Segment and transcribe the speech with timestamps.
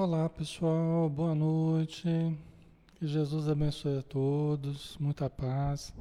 [0.00, 2.06] Olá pessoal, boa noite.
[2.94, 5.92] Que Jesus abençoe a todos, muita paz.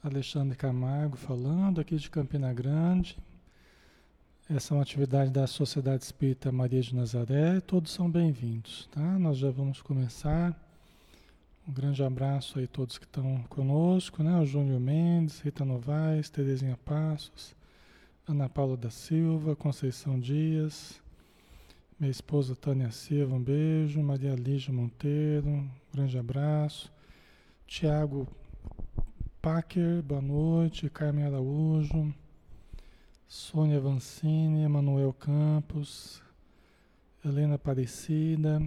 [0.00, 3.18] Alexandre Camargo falando aqui de Campina Grande.
[4.48, 7.60] Essa é uma atividade da Sociedade Espírita Maria de Nazaré.
[7.62, 9.18] Todos são bem-vindos, tá?
[9.18, 10.56] Nós já vamos começar.
[11.66, 14.38] Um grande abraço aí a todos que estão conosco, né?
[14.38, 17.56] O Júnior Mendes, Rita Novaes, Terezinha Passos,
[18.24, 21.02] Ana Paula da Silva, Conceição Dias,
[21.98, 24.00] minha esposa Tânia Silva, um beijo.
[24.00, 26.92] Maria Lígia Monteiro, um grande abraço.
[27.66, 28.28] Tiago
[29.42, 30.88] Packer, boa noite.
[30.88, 32.14] Carmen Araújo.
[33.26, 36.22] Sônia Vancini, Emanuel Campos.
[37.24, 38.62] Helena Aparecida.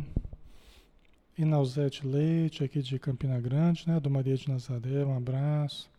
[1.38, 3.98] Inauzete Leite, aqui de Campina Grande, né?
[3.98, 5.90] Do Maria de Nazaré, um abraço.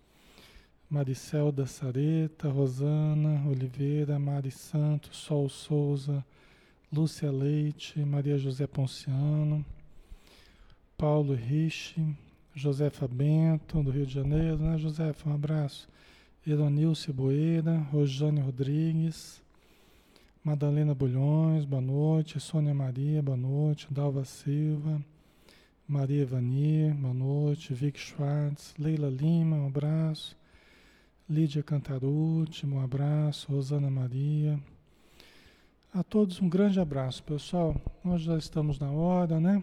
[0.89, 6.23] Maricelda Sareta, Rosana Oliveira, Mari Santos, Sol Souza.
[6.93, 9.65] Lúcia Leite, Maria José Ponciano,
[10.95, 11.97] Paulo Rich,
[12.55, 15.31] Josefa Bento, do Rio de Janeiro, né, Josefa?
[15.31, 15.89] Um abraço.
[16.47, 19.41] Eronilce Boeira, Rojane Rodrigues,
[20.45, 22.39] Madalena Bulhões, boa noite.
[22.39, 23.89] Sônia Maria, boa noite.
[23.91, 25.03] Dalva Silva,
[25.89, 27.73] Maria Vanir, boa noite.
[27.73, 30.37] Vic Schwartz, Leila Lima, um abraço.
[31.27, 33.51] Lídia Cantarucci, um abraço.
[33.51, 34.61] Rosana Maria,
[35.93, 37.77] a todos um grande abraço, pessoal.
[38.03, 39.63] Nós já estamos na hora, né?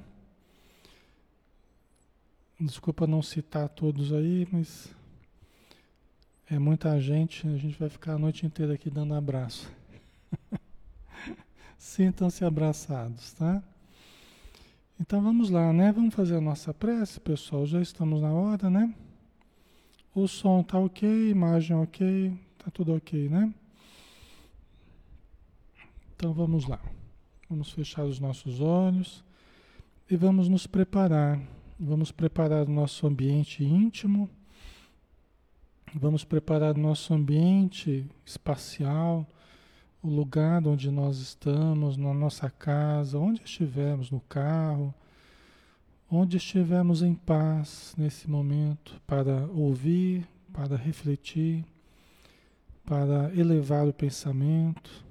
[2.60, 4.94] Desculpa não citar todos aí, mas
[6.48, 9.72] é muita gente, a gente vai ficar a noite inteira aqui dando abraço.
[11.78, 13.64] Sintam-se abraçados, tá?
[15.00, 15.92] Então vamos lá, né?
[15.92, 17.66] Vamos fazer a nossa prece, pessoal.
[17.66, 18.94] Já estamos na hora, né?
[20.14, 23.52] O som tá ok, imagem ok, tá tudo ok, né?
[26.20, 26.82] Então vamos lá.
[27.50, 29.24] Vamos fechar os nossos olhos
[30.12, 31.40] e vamos nos preparar.
[31.80, 34.30] Vamos preparar o nosso ambiente íntimo.
[35.96, 39.26] Vamos preparar o nosso ambiente espacial,
[40.04, 44.94] o lugar onde nós estamos, na nossa casa, onde estivermos, no carro,
[46.12, 51.64] onde estivermos em paz nesse momento, para ouvir, para refletir,
[52.86, 55.08] para elevar o pensamento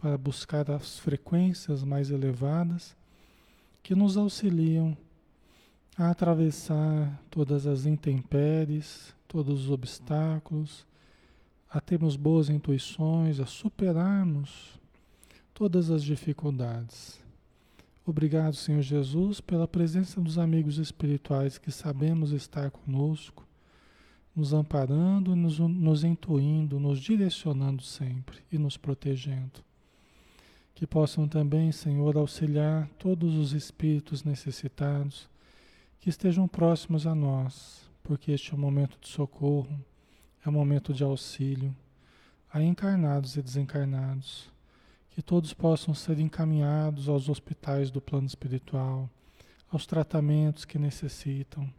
[0.00, 2.96] para buscar as frequências mais elevadas
[3.82, 4.96] que nos auxiliam
[5.94, 10.86] a atravessar todas as intempéries, todos os obstáculos,
[11.68, 14.80] a termos boas intuições, a superarmos
[15.52, 17.20] todas as dificuldades.
[18.06, 23.46] Obrigado, Senhor Jesus, pela presença dos amigos espirituais que sabemos estar conosco,
[24.34, 29.62] nos amparando, nos, nos intuindo, nos direcionando sempre e nos protegendo
[30.80, 35.28] que possam também, Senhor, auxiliar todos os espíritos necessitados
[36.00, 39.78] que estejam próximos a nós, porque este é um momento de socorro,
[40.42, 41.76] é um momento de auxílio
[42.50, 44.50] a encarnados e desencarnados,
[45.10, 49.06] que todos possam ser encaminhados aos hospitais do plano espiritual,
[49.70, 51.70] aos tratamentos que necessitam,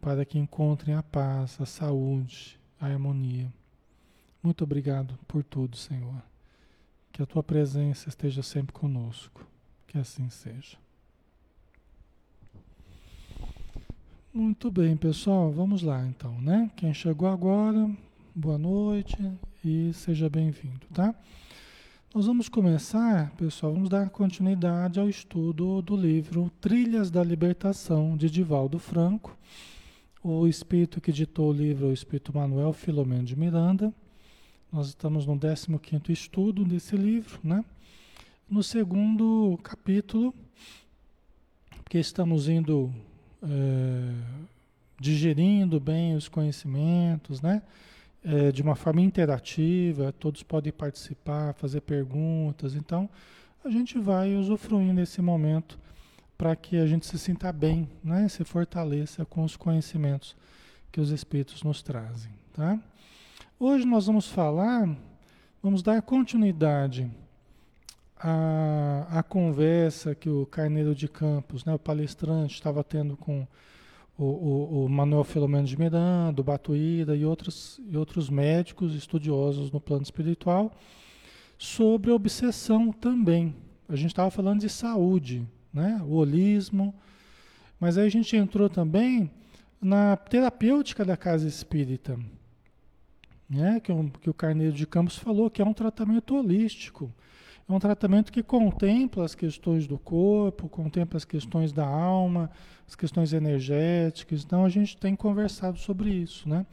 [0.00, 3.52] para que encontrem a paz, a saúde, a harmonia.
[4.42, 6.22] Muito obrigado por tudo, Senhor.
[7.14, 9.46] Que a tua presença esteja sempre conosco.
[9.86, 10.76] Que assim seja.
[14.32, 15.52] Muito bem, pessoal.
[15.52, 16.68] Vamos lá então, né?
[16.74, 17.88] Quem chegou agora,
[18.34, 19.16] boa noite
[19.64, 21.14] e seja bem-vindo, tá?
[22.12, 28.28] Nós vamos começar, pessoal, vamos dar continuidade ao estudo do livro Trilhas da Libertação, de
[28.28, 29.38] Divaldo Franco.
[30.20, 33.94] O espírito que ditou o livro é o espírito Manuel Filomeno de Miranda.
[34.74, 37.64] Nós estamos no 15 estudo desse livro, né?
[38.50, 40.34] No segundo capítulo,
[41.84, 42.92] porque estamos indo
[43.40, 44.12] é,
[44.98, 47.62] digerindo bem os conhecimentos, né?
[48.24, 52.74] É, de uma forma interativa, todos podem participar, fazer perguntas.
[52.74, 53.08] Então,
[53.64, 55.78] a gente vai usufruindo desse momento
[56.36, 58.26] para que a gente se sinta bem, né?
[58.28, 60.34] Se fortaleça com os conhecimentos
[60.90, 62.76] que os Espíritos nos trazem, tá?
[63.66, 64.94] Hoje nós vamos falar,
[65.62, 67.10] vamos dar continuidade
[68.14, 73.46] à, à conversa que o Carneiro de Campos, né, o palestrante, estava tendo com
[74.18, 79.70] o, o, o, Manuel Filomeno de Miranda, o Batuíra e outros, e outros médicos estudiosos
[79.70, 80.70] no plano espiritual,
[81.56, 83.56] sobre obsessão também.
[83.88, 86.94] A gente estava falando de saúde, né, o holismo,
[87.80, 89.30] mas aí a gente entrou também
[89.80, 92.18] na terapêutica da casa espírita
[93.48, 93.80] né?
[93.80, 97.12] que, um, que o Carneiro de Campos falou, que é um tratamento holístico.
[97.68, 102.50] É um tratamento que contempla as questões do corpo, contempla as questões da alma,
[102.86, 104.44] as questões energéticas.
[104.44, 106.66] Então a gente tem conversado sobre isso, né?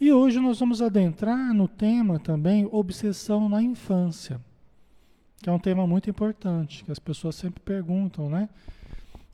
[0.00, 4.40] E hoje nós vamos adentrar no tema também obsessão na infância,
[5.40, 8.48] que é um tema muito importante, que as pessoas sempre perguntam, né?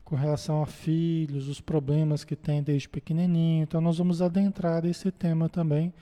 [0.05, 3.63] Com relação a filhos, os problemas que tem desde pequenininho.
[3.63, 5.95] Então nós vamos adentrar esse tema também,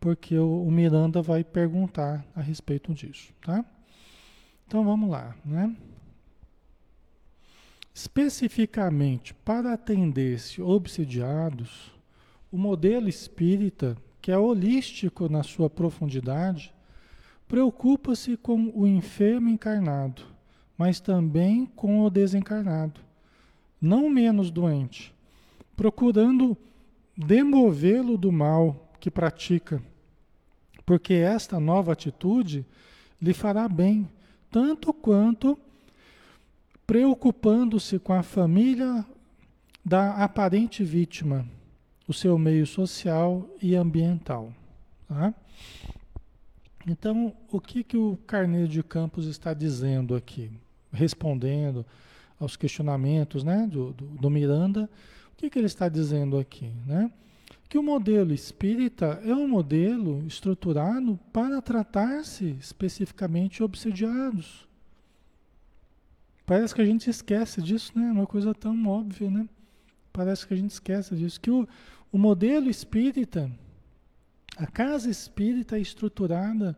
[0.00, 3.64] porque o, Miranda vai perguntar a respeito disso, tá?
[4.66, 5.74] Então vamos lá, né?
[7.94, 11.92] Especificamente para atender-se obsidiados,
[12.52, 16.74] o modelo espírita, que é holístico na sua profundidade,
[17.48, 20.22] preocupa-se com o enfermo encarnado,
[20.76, 23.00] mas também com o desencarnado,
[23.80, 25.14] não menos doente,
[25.74, 26.56] procurando
[27.16, 29.82] demovê-lo do mal que pratica,
[30.84, 32.64] porque esta nova atitude
[33.20, 34.08] lhe fará bem
[34.50, 35.58] tanto quanto
[36.86, 39.04] preocupando-se com a família
[39.84, 41.46] da aparente vítima,
[42.06, 44.52] o seu meio social e ambiental.
[45.08, 45.34] Tá?
[46.86, 50.50] Então, o que, que o Carneiro de Campos está dizendo aqui?
[50.92, 51.84] Respondendo
[52.38, 54.88] aos questionamentos né, do, do, do Miranda,
[55.32, 56.72] o que, que ele está dizendo aqui?
[56.86, 57.10] Né?
[57.68, 64.66] Que o modelo espírita é um modelo estruturado para tratar-se especificamente obsediados.
[66.46, 68.08] Parece que a gente esquece disso, né?
[68.08, 69.48] É uma coisa tão óbvia, né?
[70.12, 71.40] Parece que a gente esquece disso.
[71.40, 71.66] Que o,
[72.12, 73.50] o modelo espírita,
[74.56, 76.76] a casa espírita é estruturada,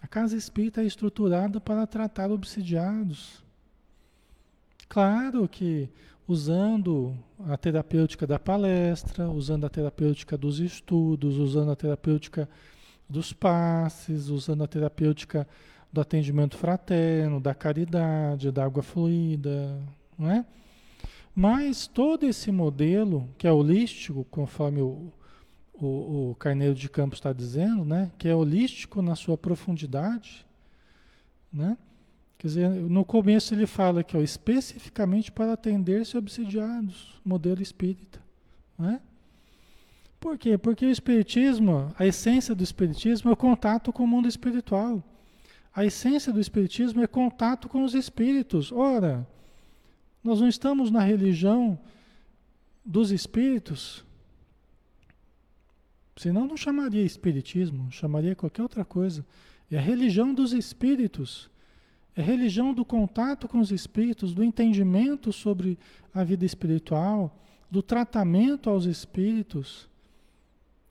[0.00, 3.44] a casa espírita é estruturada para tratar obsidiados.
[4.88, 5.88] Claro que
[6.28, 7.16] usando
[7.46, 12.48] a terapêutica da palestra, usando a terapêutica dos estudos, usando a terapêutica
[13.08, 15.46] dos passes, usando a terapêutica
[15.92, 19.80] do atendimento fraterno, da caridade, da água fluida,
[20.18, 20.44] não é?
[21.34, 25.12] Mas todo esse modelo, que é holístico, conforme o,
[25.74, 28.10] o, o Carneiro de Campos está dizendo, né?
[28.18, 30.46] que é holístico na sua profundidade,
[31.52, 31.76] né?
[32.38, 38.20] Quer dizer, no começo ele fala que ó, especificamente para atender-se obsidiados, modelo espírita.
[38.78, 39.00] Né?
[40.20, 40.58] Por quê?
[40.58, 45.02] Porque o espiritismo, a essência do espiritismo é o contato com o mundo espiritual.
[45.74, 48.72] A essência do espiritismo é contato com os espíritos.
[48.72, 49.26] Ora,
[50.24, 51.78] nós não estamos na religião
[52.84, 54.04] dos espíritos.
[56.16, 59.24] Senão não chamaria espiritismo, chamaria qualquer outra coisa.
[59.70, 61.50] É a religião dos espíritos.
[62.16, 65.78] É religião do contato com os espíritos, do entendimento sobre
[66.14, 67.36] a vida espiritual,
[67.70, 69.86] do tratamento aos espíritos,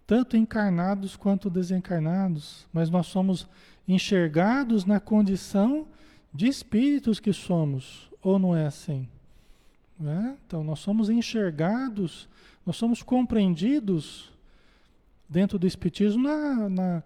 [0.05, 2.67] tanto encarnados quanto desencarnados.
[2.71, 3.47] Mas nós somos
[3.87, 5.87] enxergados na condição
[6.31, 9.07] de espíritos que somos, ou não é assim?
[9.99, 10.35] É?
[10.45, 12.27] Então, nós somos enxergados,
[12.65, 14.31] nós somos compreendidos
[15.27, 17.03] dentro do Espiritismo na, na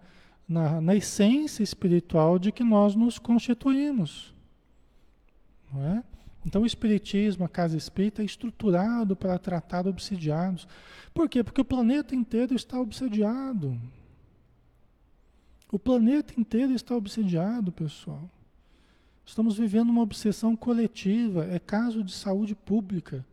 [0.50, 4.34] na, na essência espiritual de que nós nos constituímos.
[5.72, 6.02] Não é?
[6.44, 10.66] Então o Espiritismo, a casa espírita, é estruturado para tratar obsidiados.
[11.14, 11.44] Por quê?
[11.44, 13.80] Porque o planeta inteiro está obsidiado.
[15.70, 18.28] O planeta inteiro está obsidiado, pessoal.
[19.24, 23.24] Estamos vivendo uma obsessão coletiva, é caso de saúde pública.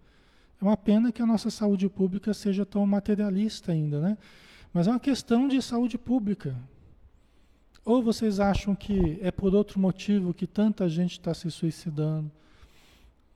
[0.61, 4.17] É uma pena que a nossa saúde pública seja tão materialista ainda, né?
[4.71, 6.55] Mas é uma questão de saúde pública.
[7.87, 12.29] Ou vocês acham que é por outro motivo que tanta gente está se suicidando?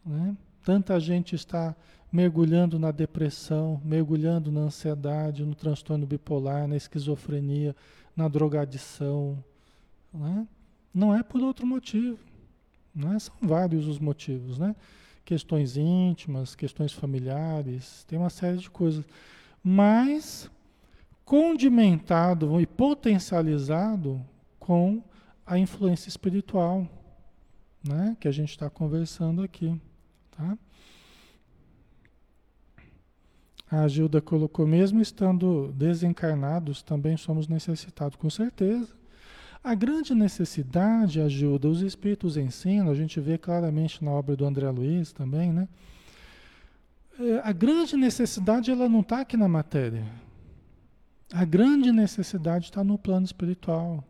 [0.05, 0.36] Né?
[0.65, 1.74] Tanta gente está
[2.12, 7.74] mergulhando na depressão, mergulhando na ansiedade, no transtorno bipolar, na esquizofrenia,
[8.13, 9.41] na drogadição.
[10.13, 10.46] Né?
[10.93, 12.20] Não é por outro motivo.
[12.93, 13.17] Né?
[13.20, 14.60] São vários os motivos.
[14.60, 14.75] Né?
[15.24, 19.05] Questões íntimas, questões familiares, tem uma série de coisas.
[19.63, 20.51] Mas
[21.24, 24.22] condimentado e potencializado
[24.71, 25.03] com
[25.45, 26.87] a influência espiritual,
[27.85, 29.77] né, que a gente está conversando aqui,
[30.31, 30.57] tá?
[33.69, 38.93] A Gilda colocou, mesmo estando desencarnados, também somos necessitados, com certeza.
[39.61, 44.45] A grande necessidade, a Gilda, os espíritos ensinam, a gente vê claramente na obra do
[44.45, 45.67] André Luiz também, né?
[47.19, 50.05] É, a grande necessidade, ela não está aqui na matéria.
[51.33, 54.05] A grande necessidade está no plano espiritual.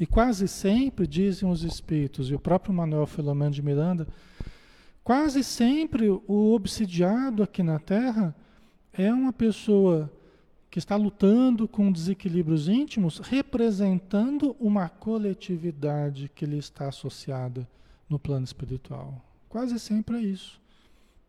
[0.00, 4.08] E quase sempre, dizem os espíritos, e o próprio Manuel Filomeno de Miranda,
[5.04, 8.34] quase sempre o obsidiado aqui na Terra
[8.94, 10.10] é uma pessoa
[10.70, 17.68] que está lutando com desequilíbrios íntimos, representando uma coletividade que lhe está associada
[18.08, 19.22] no plano espiritual.
[19.50, 20.58] Quase sempre é isso.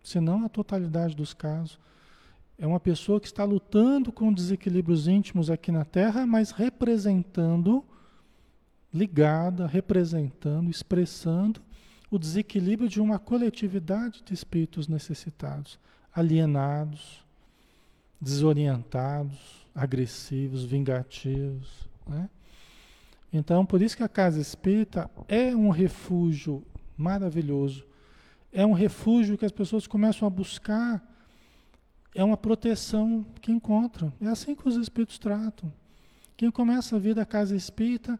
[0.01, 1.77] Se não a totalidade dos casos.
[2.57, 7.83] É uma pessoa que está lutando com desequilíbrios íntimos aqui na Terra, mas representando,
[8.93, 11.61] ligada, representando, expressando
[12.09, 15.79] o desequilíbrio de uma coletividade de espíritos necessitados,
[16.13, 17.23] alienados,
[18.19, 21.87] desorientados, agressivos, vingativos.
[22.05, 22.29] Né?
[23.31, 26.63] Então, por isso que a casa espírita é um refúgio
[26.97, 27.85] maravilhoso.
[28.51, 31.01] É um refúgio que as pessoas começam a buscar.
[32.13, 34.11] É uma proteção que encontram.
[34.19, 35.71] É assim que os espíritos tratam.
[36.35, 38.19] Quem começa a vir da casa espírita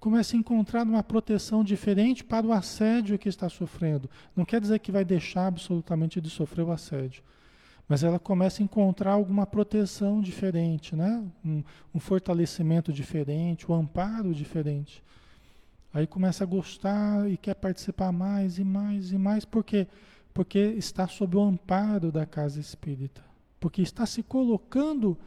[0.00, 4.10] começa a encontrar uma proteção diferente para o assédio que está sofrendo.
[4.34, 7.22] Não quer dizer que vai deixar absolutamente de sofrer o assédio
[7.90, 11.24] mas ela começa a encontrar alguma proteção diferente, né?
[11.44, 11.60] um,
[11.92, 15.02] um fortalecimento diferente, um amparo diferente.
[15.92, 19.88] Aí começa a gostar e quer participar mais e mais e mais, por quê?
[20.32, 23.24] Porque está sob o amparo da casa espírita.
[23.58, 25.18] Porque está se colocando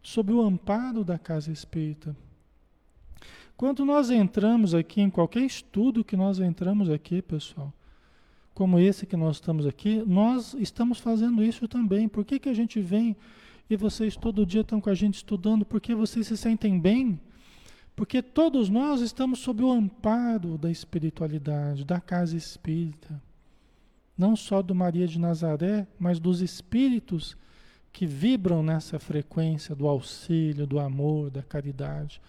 [0.00, 2.16] sob o amparo da casa espírita.
[3.56, 7.72] Quando nós entramos aqui, em qualquer estudo que nós entramos aqui, pessoal,
[8.52, 12.08] como esse que nós estamos aqui, nós estamos fazendo isso também.
[12.08, 13.16] Por que, que a gente vem
[13.70, 15.64] e vocês todo dia estão com a gente estudando?
[15.64, 17.20] Porque vocês se sentem bem?
[17.94, 23.22] Porque todos nós estamos sob o amparo da espiritualidade, da casa espírita.
[24.18, 27.36] Não só do Maria de Nazaré, mas dos espíritos
[27.92, 32.20] que vibram nessa frequência do auxílio, do amor, da caridade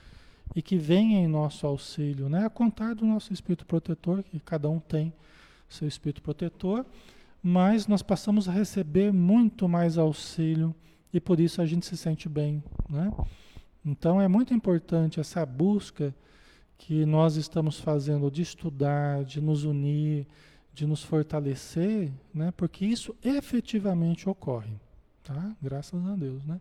[0.54, 2.46] e que vêm em nosso auxílio, né?
[2.46, 5.14] A contar do nosso espírito protetor que cada um tem
[5.70, 6.86] seu espírito protetor,
[7.42, 10.76] mas nós passamos a receber muito mais auxílio
[11.14, 13.12] e por isso a gente se sente bem, né?
[13.86, 16.14] Então é muito importante essa busca
[16.78, 20.28] que nós estamos fazendo de estudar, de nos unir,
[20.74, 22.52] de nos fortalecer, né?
[22.58, 24.74] Porque isso efetivamente ocorre,
[25.24, 25.56] tá?
[25.62, 26.60] Graças a Deus, né?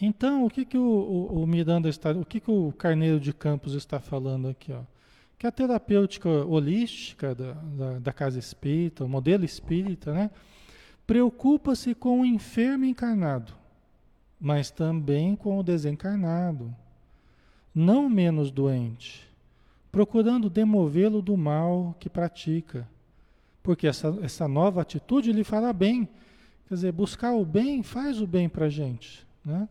[0.00, 3.32] Então, o que que o, o, o Miranda está, o que que o Carneiro de
[3.32, 4.82] Campos está falando aqui, ó?
[5.38, 10.30] que a terapêutica holística da, da, da casa espírita, o modelo espírita, né,
[11.06, 13.52] preocupa-se com o enfermo encarnado,
[14.40, 16.74] mas também com o desencarnado,
[17.74, 19.28] não menos doente,
[19.92, 22.88] procurando demovê-lo do mal que pratica,
[23.62, 26.08] porque essa, essa nova atitude lhe fará bem.
[26.68, 29.26] Quer dizer, buscar o bem faz o bem para a gente.
[29.44, 29.68] Né?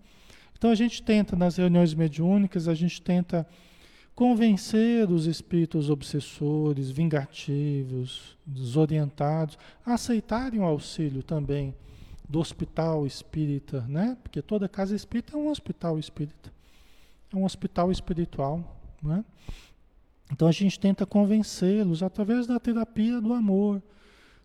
[0.58, 3.48] Então a gente tenta, nas reuniões mediúnicas, a gente tenta
[4.16, 11.74] convencer os espíritos obsessores, vingativos, desorientados, a aceitarem o auxílio também
[12.30, 14.18] do hospital espírita, né?
[14.22, 16.52] Porque toda casa espírita é um hospital espírita,
[17.32, 19.26] é um hospital espiritual, né?
[20.32, 23.82] Então a gente tenta convencê-los através da terapia do amor.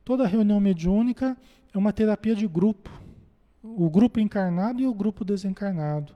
[0.04, 1.37] Toda reunião mediúnica
[1.73, 2.90] é uma terapia de grupo,
[3.62, 6.14] o grupo encarnado e o grupo desencarnado,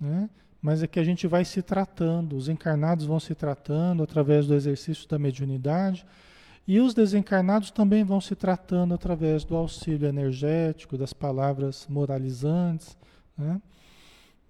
[0.00, 0.28] né?
[0.60, 4.54] mas é que a gente vai se tratando, os encarnados vão se tratando através do
[4.54, 6.04] exercício da mediunidade,
[6.66, 12.96] e os desencarnados também vão se tratando através do auxílio energético, das palavras moralizantes.
[13.36, 13.60] Né?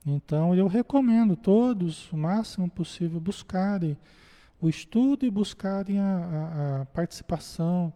[0.05, 3.97] Então eu recomendo todos, o máximo possível, buscarem
[4.61, 7.93] o estudo e buscarem a, a, a participação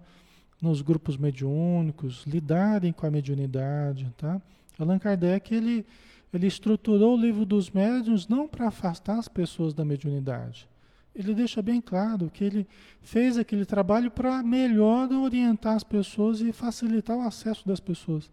[0.65, 4.13] nos grupos mediúnicos, lidarem com a mediunidade.
[4.17, 4.41] Tá?
[4.79, 5.87] Allan Kardec, ele
[6.35, 10.69] ele estruturou o livro dos médiuns não para afastar as pessoas da mediunidade.
[11.15, 12.67] Ele deixa bem claro que ele
[13.01, 18.29] fez aquele trabalho para melhor orientar as pessoas e facilitar o acesso das pessoas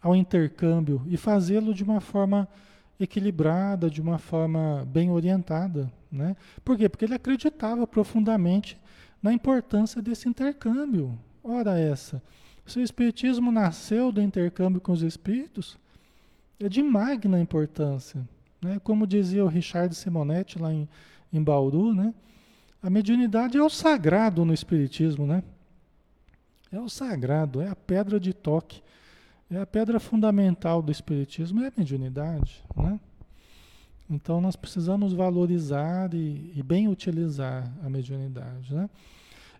[0.00, 2.48] ao intercâmbio e fazê-lo de uma forma
[2.98, 5.92] equilibrada, de uma forma bem orientada.
[6.12, 6.36] Né?
[6.64, 6.88] Por quê?
[6.88, 8.78] Porque ele acreditava profundamente
[9.20, 11.18] na importância desse intercâmbio.
[11.48, 12.20] Ora essa,
[12.66, 15.78] se o Espiritismo nasceu do intercâmbio com os espíritos,
[16.58, 18.28] é de magna importância.
[18.60, 18.80] Né?
[18.82, 20.88] Como dizia o Richard Simonetti lá em,
[21.32, 22.12] em Bauru, né?
[22.82, 25.24] a mediunidade é o sagrado no Espiritismo.
[25.24, 25.44] Né?
[26.72, 28.82] É o sagrado, é a pedra de toque.
[29.48, 32.60] É a pedra fundamental do Espiritismo, é a mediunidade.
[32.76, 32.98] Né?
[34.10, 38.74] Então nós precisamos valorizar e, e bem utilizar a mediunidade.
[38.74, 38.90] Né?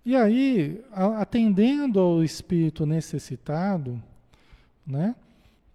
[0.07, 0.85] E aí,
[1.19, 4.01] atendendo ao espírito necessitado,
[4.87, 5.17] né?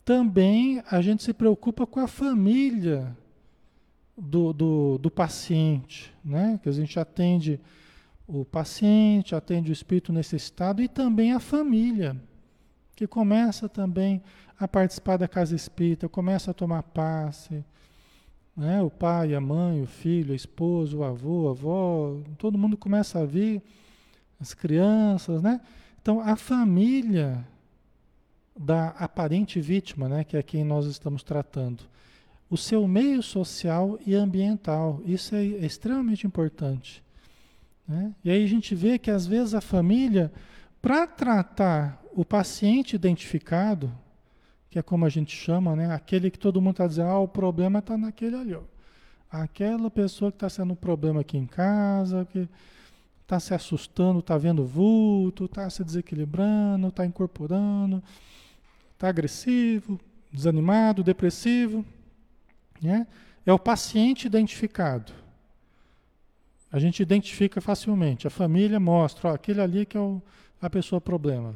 [0.06, 3.14] também a gente se preocupa com a família
[4.18, 6.58] do, do, do paciente, né?
[6.64, 7.60] Que a gente atende
[8.26, 12.16] o paciente, atende o espírito necessitado e também a família.
[12.96, 14.22] que começa também
[14.58, 17.66] a participar da casa espírita, começa a tomar passe,
[18.56, 18.82] né?
[18.82, 23.20] o pai, a mãe, o filho, a esposa, o avô, a avó, todo mundo começa
[23.20, 23.62] a vir,
[24.42, 25.62] as crianças, né?
[26.02, 27.46] Então a família
[28.58, 31.84] da aparente vítima, né, que é quem nós estamos tratando,
[32.50, 37.02] o seu meio social e ambiental, isso é, é extremamente importante.
[37.88, 38.14] Né?
[38.26, 40.32] E aí a gente vê que às vezes a família,
[40.82, 43.92] para tratar o paciente identificado,
[44.70, 45.94] que é como a gente chama, né?
[45.94, 48.54] aquele que todo mundo está dizendo, ah, o problema está naquele ali.
[48.54, 48.64] Ó.
[49.30, 52.50] Aquela pessoa que está sendo um problema aqui em casa, que
[53.32, 58.04] está se assustando, está vendo vulto, está se desequilibrando, está incorporando,
[58.94, 59.98] está agressivo,
[60.30, 61.86] desanimado, depressivo.
[62.82, 63.08] Né?
[63.46, 65.14] É o paciente identificado.
[66.70, 68.28] A gente identifica facilmente.
[68.28, 70.22] A família mostra, ó, aquele ali que é o,
[70.62, 71.56] a pessoa problema.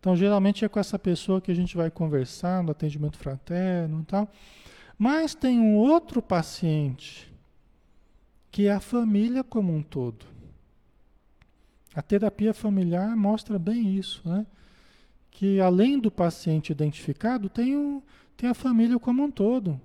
[0.00, 4.04] Então, geralmente é com essa pessoa que a gente vai conversar no atendimento fraterno e
[4.04, 4.28] tal.
[4.98, 7.32] Mas tem um outro paciente,
[8.50, 10.33] que é a família como um todo.
[11.94, 14.46] A terapia familiar mostra bem isso, né?
[15.30, 18.02] Que além do paciente identificado, tem, um,
[18.36, 19.80] tem a família como um todo.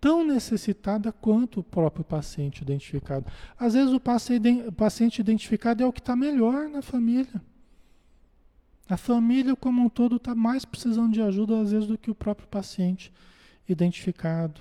[0.00, 3.26] Tão necessitada quanto o próprio paciente identificado.
[3.58, 4.00] Às vezes o
[4.72, 7.40] paciente identificado é o que está melhor na família.
[8.88, 12.14] A família como um todo está mais precisando de ajuda, às vezes, do que o
[12.14, 13.12] próprio paciente
[13.68, 14.60] identificado.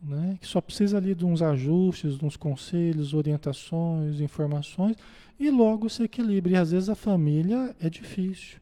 [0.00, 0.38] Né?
[0.40, 4.96] Que só precisa ali de uns ajustes, de uns conselhos, orientações, informações,
[5.38, 6.52] e logo se equilibra.
[6.52, 8.58] E às vezes a família é difícil.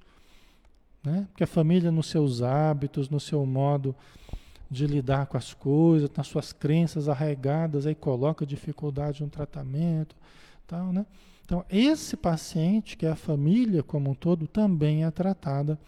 [1.05, 1.27] Né?
[1.31, 3.95] Porque a família, nos seus hábitos, no seu modo
[4.71, 10.17] de lidar com as coisas, nas suas crenças arraigadas, aí coloca dificuldade no tratamento,
[10.67, 11.07] tal, né?
[11.45, 15.79] Então, esse paciente, que é a família como um todo, também é tratada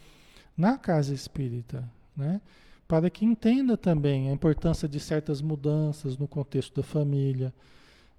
[0.57, 2.41] na casa espírita, né?
[2.89, 7.53] Para que entenda também a importância de certas mudanças no contexto da família,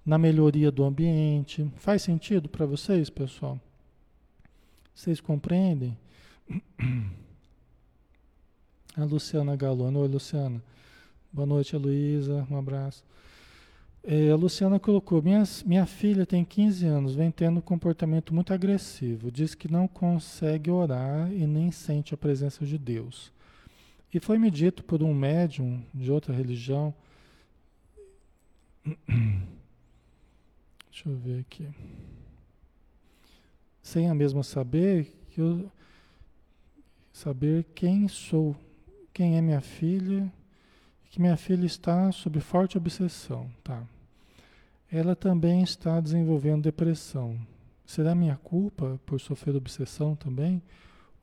[0.06, 1.68] na melhoria do ambiente.
[1.76, 3.58] Faz sentido para vocês, pessoal?
[4.94, 5.98] Vocês compreendem?
[8.96, 9.98] A Luciana Galona.
[9.98, 10.62] Oi, Luciana.
[11.32, 12.46] Boa noite, Luísa.
[12.48, 13.04] Um abraço.
[14.02, 18.52] É, a Luciana colocou: minha, minha filha tem 15 anos, vem tendo um comportamento muito
[18.52, 19.30] agressivo.
[19.30, 23.32] Diz que não consegue orar e nem sente a presença de Deus.
[24.12, 26.94] E foi me dito por um médium de outra religião.
[30.90, 31.68] Deixa eu ver aqui.
[33.82, 35.70] Sem a mesma saber que eu
[37.12, 38.56] saber quem sou,
[39.12, 40.32] quem é minha filha
[41.10, 43.82] que minha filha está sob forte obsessão, tá?
[44.90, 47.36] Ela também está desenvolvendo depressão.
[47.84, 50.62] Será minha culpa por sofrer obsessão também?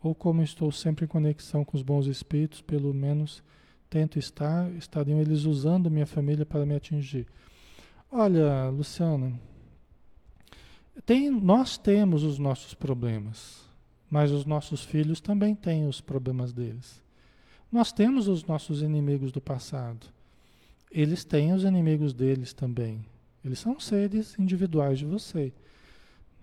[0.01, 3.43] Ou como estou sempre em conexão com os bons espíritos, pelo menos
[3.89, 7.27] tento estar, estariam eles usando minha família para me atingir?
[8.11, 9.39] Olha, Luciana,
[11.05, 13.65] tem, nós temos os nossos problemas,
[14.09, 17.01] mas os nossos filhos também têm os problemas deles.
[17.71, 20.07] Nós temos os nossos inimigos do passado.
[20.89, 23.05] Eles têm os inimigos deles também.
[23.43, 25.53] Eles são seres individuais de você.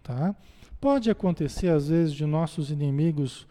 [0.02, 0.36] Tá?
[0.80, 3.46] Pode acontecer, às vezes, de nossos inimigos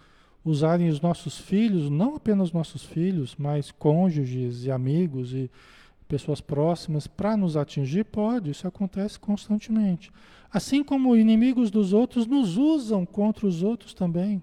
[0.46, 5.50] usarem os nossos filhos, não apenas nossos filhos, mas cônjuges e amigos e
[6.08, 8.04] pessoas próximas para nos atingir?
[8.04, 10.12] Pode, isso acontece constantemente.
[10.52, 14.42] Assim como inimigos dos outros nos usam contra os outros também.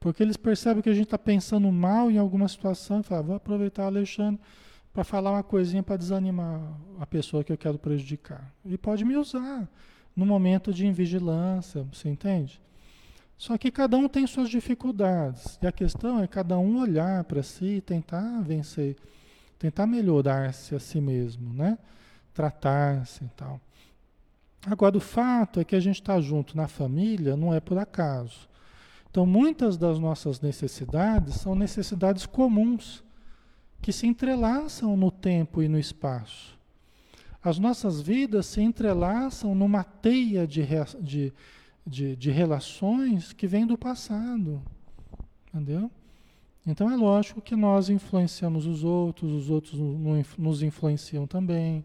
[0.00, 3.36] Porque eles percebem que a gente está pensando mal em alguma situação e falam, vou
[3.36, 4.40] aproveitar Alexandre
[4.92, 6.60] para falar uma coisinha para desanimar
[7.00, 8.54] a pessoa que eu quero prejudicar.
[8.64, 9.68] E pode me usar
[10.14, 12.60] no momento de invigilância, você entende?
[13.36, 15.58] Só que cada um tem suas dificuldades.
[15.60, 18.96] E a questão é cada um olhar para si e tentar vencer,
[19.58, 21.76] tentar melhorar-se a si mesmo, né?
[22.32, 23.60] Tratar-se e tal.
[24.66, 28.48] Agora, o fato é que a gente está junto na família não é por acaso.
[29.10, 33.04] Então, muitas das nossas necessidades são necessidades comuns,
[33.80, 36.53] que se entrelaçam no tempo e no espaço.
[37.44, 40.66] As nossas vidas se entrelaçam numa teia de,
[40.98, 41.30] de,
[41.86, 44.62] de, de relações que vem do passado.
[45.48, 45.90] Entendeu?
[46.66, 49.78] Então é lógico que nós influenciamos os outros, os outros
[50.38, 51.84] nos influenciam também.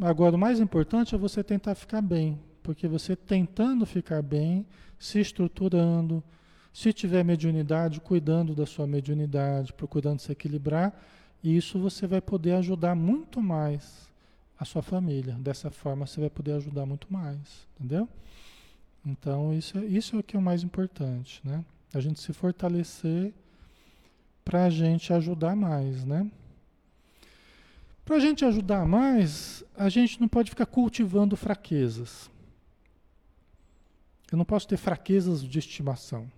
[0.00, 4.64] Agora, o mais importante é você tentar ficar bem, porque você tentando ficar bem,
[4.96, 6.22] se estruturando,
[6.72, 10.96] se tiver mediunidade, cuidando da sua mediunidade, procurando se equilibrar,
[11.42, 14.13] isso você vai poder ajudar muito mais
[14.58, 15.34] a sua família.
[15.34, 18.08] Dessa forma você vai poder ajudar muito mais, entendeu?
[19.04, 21.64] Então, isso, é, isso é o que é o mais importante, né?
[21.92, 23.32] A gente se fortalecer
[24.44, 26.30] para a gente ajudar mais, né?
[28.04, 32.30] Para a gente ajudar mais, a gente não pode ficar cultivando fraquezas.
[34.30, 36.30] Eu não posso ter fraquezas de estimação.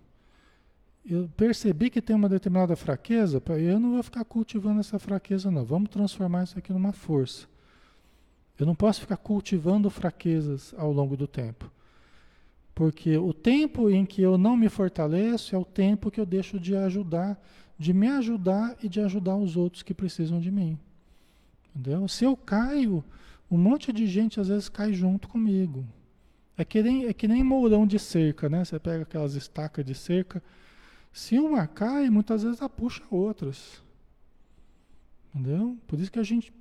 [1.04, 5.64] Eu percebi que tem uma determinada fraqueza, eu não vou ficar cultivando essa fraqueza, não.
[5.64, 7.46] Vamos transformar isso aqui numa força.
[8.58, 11.70] Eu não posso ficar cultivando fraquezas ao longo do tempo.
[12.74, 16.60] Porque o tempo em que eu não me fortaleço é o tempo que eu deixo
[16.60, 17.40] de ajudar,
[17.78, 20.78] de me ajudar e de ajudar os outros que precisam de mim.
[21.74, 22.06] Entendeu?
[22.08, 23.04] Se eu caio,
[23.50, 25.84] um monte de gente às vezes cai junto comigo.
[26.56, 28.64] É que nem, é que nem mourão de cerca, né?
[28.64, 30.42] Você pega aquelas estacas de cerca.
[31.12, 33.82] Se uma cai, muitas vezes ela puxa outras.
[35.34, 35.76] Entendeu?
[35.86, 36.52] Por isso que a gente,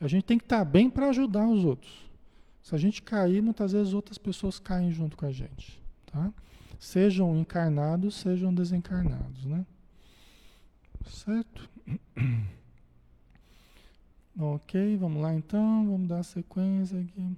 [0.00, 2.04] a gente tem que estar bem para ajudar os outros.
[2.62, 5.80] Se a gente cair, muitas vezes outras pessoas caem junto com a gente.
[6.06, 6.32] Tá?
[6.78, 9.66] Sejam encarnados, sejam desencarnados, né?
[11.06, 11.68] Certo?
[14.36, 17.36] Ok, vamos lá então, vamos dar sequência aqui.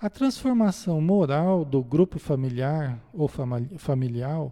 [0.00, 3.28] A transformação moral do grupo familiar ou
[3.76, 4.50] familiar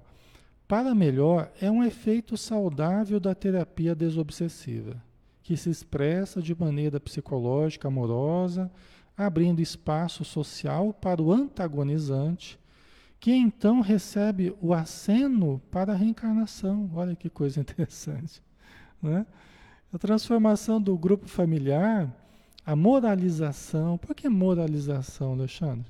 [0.68, 5.02] para melhor é um efeito saudável da terapia desobsessiva,
[5.46, 8.68] que se expressa de maneira psicológica amorosa,
[9.16, 12.58] abrindo espaço social para o antagonizante,
[13.20, 16.90] que então recebe o aceno para a reencarnação.
[16.92, 18.42] Olha que coisa interessante.
[19.00, 19.24] Né?
[19.92, 22.12] A transformação do grupo familiar,
[22.66, 23.96] a moralização.
[23.98, 25.86] Por que moralização, Alexandre?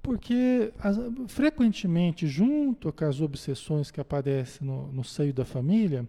[0.00, 6.08] Porque as, frequentemente, junto com as obsessões que aparecem no, no seio da família,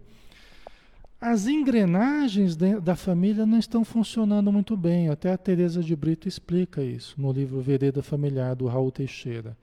[1.19, 5.09] as engrenagens de, da família não estão funcionando muito bem.
[5.09, 9.57] Até a Teresa de Brito explica isso no livro Vereda Familiar do Raul Teixeira.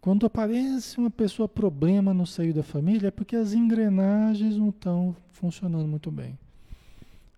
[0.00, 5.16] Quando aparece uma pessoa problema no seio da família, é porque as engrenagens não estão
[5.32, 6.38] funcionando muito bem.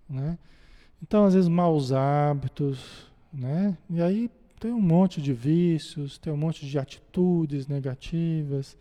[0.09, 0.37] Né?
[1.03, 3.77] Então, às vezes, maus hábitos, né?
[3.89, 8.77] E aí tem um monte de vícios, tem um monte de atitudes negativas,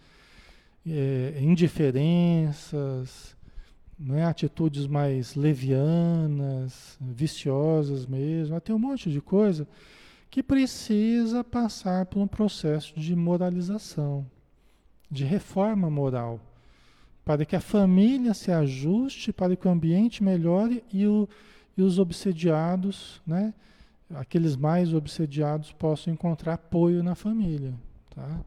[0.85, 3.35] é, indiferenças,
[3.99, 4.25] né?
[4.25, 9.67] atitudes mais levianas, viciosas mesmo, tem um monte de coisa
[10.29, 14.25] que precisa passar por um processo de moralização,
[15.09, 16.39] de reforma moral,
[17.25, 21.27] para que a família se ajuste, para que o ambiente melhore e, o,
[21.75, 23.53] e os obsediados, né,
[24.13, 27.73] aqueles mais obsediados, possam encontrar apoio na família.
[28.11, 28.39] Tá?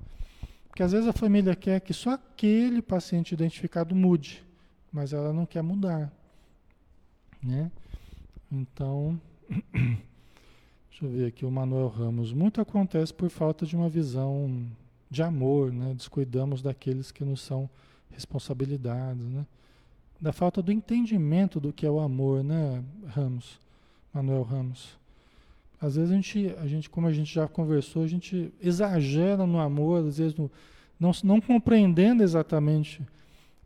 [0.69, 4.45] Porque às vezes a família quer que só aquele paciente identificado mude,
[4.93, 6.13] mas ela não quer mudar.
[7.43, 7.71] Né?
[8.51, 9.21] Então.
[10.91, 12.33] Deixa eu ver aqui o Manuel Ramos.
[12.33, 14.67] Muito acontece por falta de uma visão
[15.11, 15.95] de amor, né?
[15.95, 17.69] Descuidamos daqueles que nos são
[18.11, 19.47] responsabilidades, né?
[20.21, 23.59] Da falta do entendimento do que é o amor, né, Ramos?
[24.13, 24.97] Manuel Ramos.
[25.81, 29.59] Às vezes a gente, a gente, como a gente já conversou, a gente exagera no
[29.59, 30.51] amor, às vezes no,
[31.01, 33.03] não, não compreendendo exatamente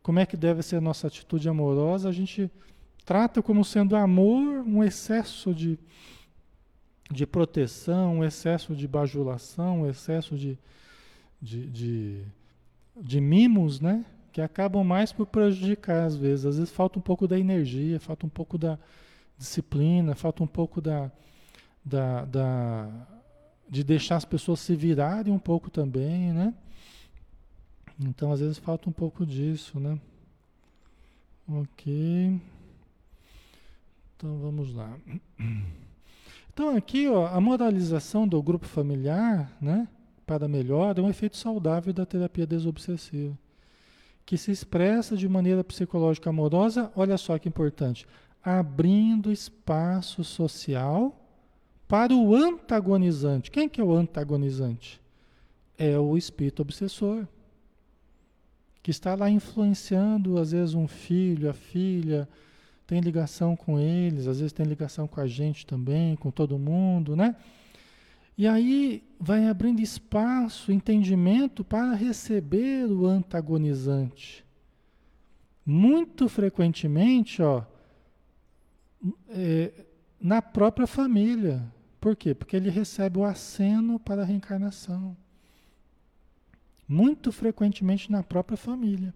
[0.06, 2.48] como é que deve ser a nossa atitude amorosa, a gente
[3.04, 5.76] trata como sendo amor um excesso de
[7.10, 10.56] de proteção, um excesso de bajulação, um excesso de,
[11.42, 12.22] de, de,
[12.96, 14.04] de, mimos, né?
[14.32, 16.46] Que acabam mais por prejudicar às vezes.
[16.46, 18.78] Às vezes falta um pouco da energia, falta um pouco da
[19.36, 21.10] disciplina, falta um pouco da,
[21.84, 22.88] da, da
[23.68, 26.54] de deixar as pessoas se virarem um pouco também, né?
[27.98, 29.98] Então às vezes falta um pouco disso, né?
[31.48, 32.40] Ok.
[34.16, 34.96] Então vamos lá.
[36.52, 39.86] Então aqui ó, a moralização do grupo familiar, né,
[40.26, 43.36] para melhor, é um efeito saudável da terapia desobsessiva,
[44.24, 48.06] que se expressa de maneira psicológica amorosa, olha só que importante,
[48.42, 51.14] abrindo espaço social
[51.86, 53.50] para o antagonizante.
[53.50, 55.00] Quem que é o antagonizante?
[55.78, 57.28] É o espírito obsessor,
[58.86, 62.28] que está lá influenciando às vezes um filho, a filha,
[62.86, 67.16] tem ligação com eles, às vezes tem ligação com a gente também, com todo mundo,
[67.16, 67.34] né?
[68.38, 74.44] E aí vai abrindo espaço, entendimento para receber o antagonizante.
[75.64, 77.64] Muito frequentemente, ó,
[79.30, 79.84] é,
[80.20, 81.60] na própria família.
[82.00, 82.36] Por quê?
[82.36, 85.16] Porque ele recebe o aceno para a reencarnação.
[86.88, 89.12] Muito frequentemente na própria família.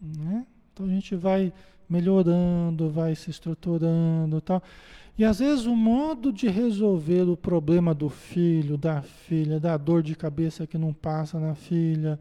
[0.00, 0.46] Né?
[0.72, 1.52] Então a gente vai
[1.88, 4.62] melhorando, vai se estruturando tal.
[5.18, 10.02] E às vezes o modo de resolver o problema do filho, da filha, da dor
[10.02, 12.18] de cabeça que não passa na filha,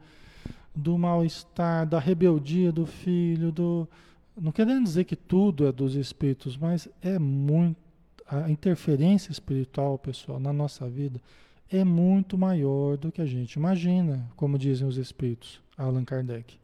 [0.75, 3.87] do mal-estar, da rebeldia do filho, do.
[4.39, 7.77] Não querendo dizer que tudo é dos espíritos, mas é muito.
[8.27, 11.19] A interferência espiritual, pessoal, na nossa vida
[11.71, 16.57] é muito maior do que a gente imagina, como dizem os espíritos, Allan Kardec.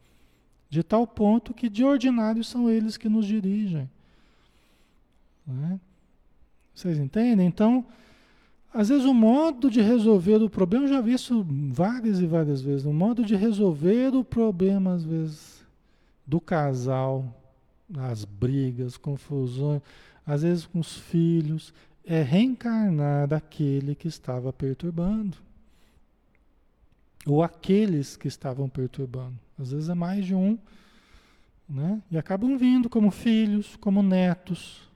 [0.68, 3.88] De tal ponto que de ordinário são eles que nos dirigem.
[5.46, 5.78] Né?
[6.74, 7.46] Vocês entendem?
[7.46, 7.84] Então,
[8.74, 12.60] às vezes o modo de resolver o problema, eu já vi isso várias e várias
[12.60, 15.64] vezes, o modo de resolver o problema, às vezes,
[16.26, 17.24] do casal,
[17.96, 19.80] as brigas, confusões,
[20.26, 21.72] às vezes com os filhos,
[22.06, 25.36] é reencarnar daquele que estava perturbando.
[27.26, 29.34] Ou aqueles que estavam perturbando.
[29.58, 30.56] Às vezes é mais de um,
[31.68, 32.00] né?
[32.10, 34.86] E acabam vindo como filhos, como netos,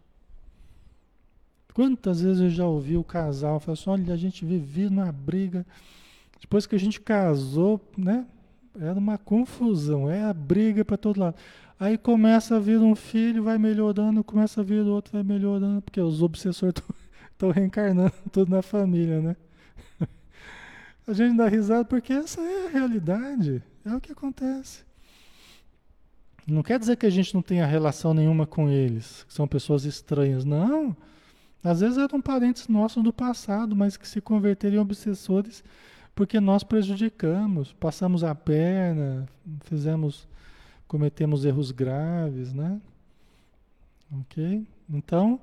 [1.73, 5.64] Quantas vezes eu já ouvi o casal falar assim, olha, a gente vivia numa briga,
[6.40, 8.27] depois que a gente casou, né?
[8.79, 11.37] Era uma confusão, é a briga para todo lado.
[11.79, 16.01] Aí começa a vir um filho, vai melhorando, começa a vir outro, vai melhorando, porque
[16.01, 16.94] os obsessores estão
[17.48, 19.37] reencarnando tudo na família, né?
[21.07, 24.85] A gente dá risada porque essa é a realidade, é o que acontece.
[26.46, 29.85] Não quer dizer que a gente não tenha relação nenhuma com eles, que são pessoas
[29.85, 30.96] estranhas, não.
[31.62, 35.62] Às vezes eram parentes nossos do passado, mas que se converteram em obsessores
[36.14, 39.26] porque nós prejudicamos, passamos a perna,
[39.61, 40.29] fizemos,
[40.87, 42.81] cometemos erros graves, né?
[44.20, 44.66] Ok?
[44.88, 45.40] Então,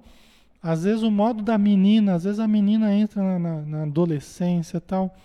[0.62, 4.82] às vezes o modo da menina, às vezes a menina entra na, na, na adolescência
[4.82, 5.16] tal,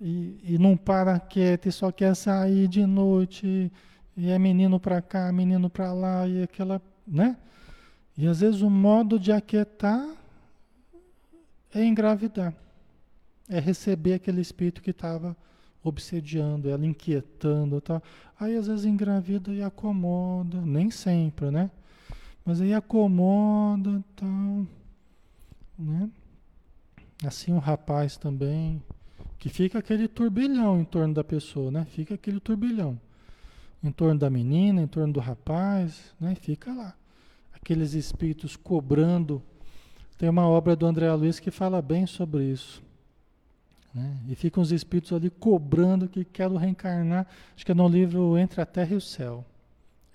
[0.00, 3.70] e, e não para quieta e só quer sair de noite,
[4.16, 7.36] e é menino para cá, menino para lá, e aquela, né?
[8.16, 10.04] E às vezes o modo de aquietar
[11.72, 12.52] é engravidar.
[13.48, 15.36] É receber aquele espírito que estava
[15.82, 18.02] obsediando ela, inquietando tal.
[18.38, 21.70] Aí às vezes engravida e acomoda, nem sempre, né?
[22.48, 24.66] Mas aí acomoda tal,
[25.78, 26.08] né?
[27.22, 28.82] Assim um rapaz também,
[29.38, 31.84] que fica aquele turbilhão em torno da pessoa, né?
[31.90, 32.98] Fica aquele turbilhão
[33.84, 36.34] em torno da menina, em torno do rapaz, né?
[36.36, 36.94] Fica lá
[37.52, 39.42] aqueles espíritos cobrando.
[40.16, 42.82] Tem uma obra do André Luiz que fala bem sobre isso.
[43.92, 44.16] Né?
[44.26, 47.26] E ficam os espíritos ali cobrando que quero reencarnar.
[47.54, 49.44] Acho que é no livro Entre a Terra e o Céu.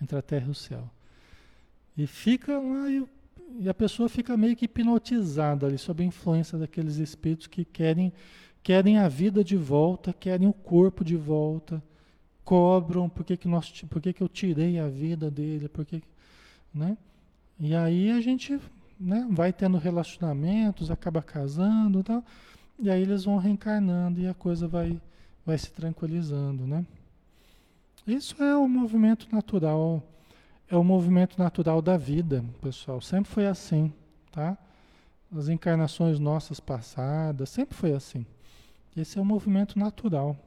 [0.02, 0.90] Entre a Terra e o Céu.
[1.98, 3.06] E fica lá e,
[3.60, 8.12] e a pessoa fica meio que hipnotizada ali sob a influência daqueles espíritos que querem
[8.64, 11.84] querem a vida de volta, querem o corpo de volta,
[12.46, 16.02] cobram por que, que, nós, por que, que eu tirei a vida dele, por que,
[16.74, 16.98] né?
[17.60, 18.60] E aí a gente
[18.98, 22.24] né, vai tendo relacionamentos, acaba casando e tal,
[22.80, 25.00] e aí eles vão reencarnando e a coisa vai,
[25.46, 26.86] vai se tranquilizando, né?
[28.08, 30.02] Isso é o movimento natural,
[30.70, 33.02] é o movimento natural da vida, pessoal.
[33.02, 33.94] Sempre foi assim,
[34.32, 34.58] tá?
[35.36, 38.26] As encarnações nossas passadas, sempre foi assim.
[38.96, 40.38] Esse é o movimento natural.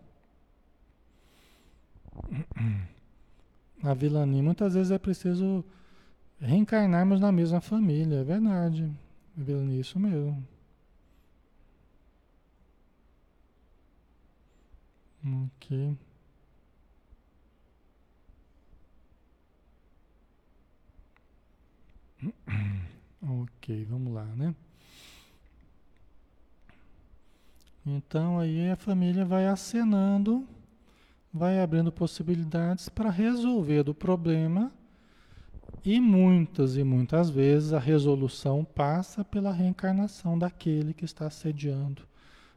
[3.83, 5.65] A vilania, muitas vezes é preciso
[6.41, 8.91] reencarnarmos na mesma família, é verdade.
[9.39, 10.43] É isso mesmo.
[15.25, 15.97] Ok.
[23.23, 24.55] Ok, vamos lá, né?
[27.85, 30.47] Então aí a família vai acenando,
[31.33, 34.71] vai abrindo possibilidades para resolver o problema
[35.85, 42.03] e muitas e muitas vezes a resolução passa pela reencarnação daquele que está assediando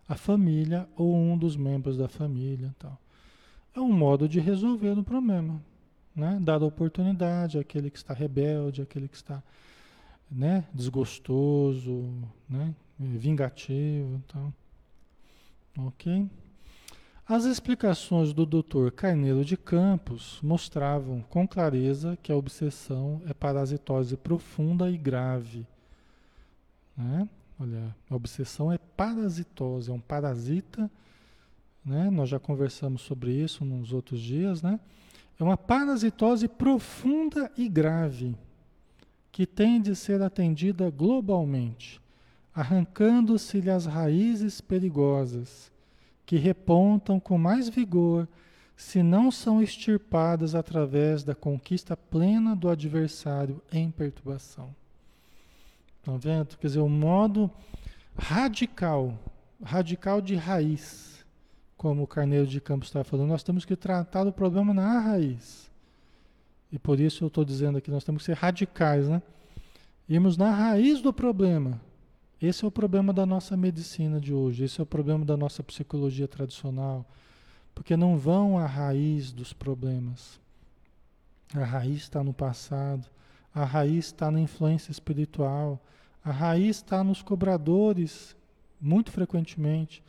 [0.07, 2.75] a família ou um dos membros da família.
[2.79, 2.99] Tal.
[3.75, 5.61] É um modo de resolver o problema.
[6.15, 6.37] Né?
[6.41, 9.41] Dar oportunidade àquele que está rebelde, àquele que está
[10.29, 12.11] né, desgostoso,
[12.47, 14.21] né, vingativo.
[14.27, 14.53] Tal.
[15.77, 16.29] Ok?
[17.29, 18.89] As explicações do Dr.
[18.89, 25.67] Carneiro de Campos mostravam com clareza que a obsessão é parasitose profunda e grave.
[26.97, 27.29] Né?
[27.59, 30.89] Olha, a obsessão é parasitose, é um parasita.
[31.85, 32.09] Né?
[32.09, 34.63] Nós já conversamos sobre isso nos outros dias.
[34.63, 34.79] Né?
[35.39, 38.35] É uma parasitose profunda e grave
[39.31, 42.01] que tem de ser atendida globalmente,
[42.53, 45.71] arrancando-se-lhe as raízes perigosas
[46.25, 48.27] que repontam com mais vigor
[48.75, 54.75] se não são extirpadas através da conquista plena do adversário em perturbação.
[55.97, 56.57] Estão vendo?
[56.57, 57.49] Quer dizer, o modo
[58.17, 59.17] radical,
[59.63, 61.18] radical de raiz,
[61.79, 65.71] como o Carneiro de Campos está falando, nós temos que tratar o problema na raiz.
[66.69, 69.21] E por isso eu estou dizendo aqui, nós temos que ser radicais, né?
[70.07, 71.79] Irmos na raiz do problema.
[72.41, 75.63] Esse é o problema da nossa medicina de hoje, esse é o problema da nossa
[75.63, 77.05] psicologia tradicional,
[77.73, 80.37] porque não vão à raiz dos problemas.
[81.55, 83.07] A raiz está no passado,
[83.55, 85.81] a raiz está na influência espiritual,
[86.25, 88.35] a raiz está nos cobradores,
[88.81, 90.03] muito frequentemente,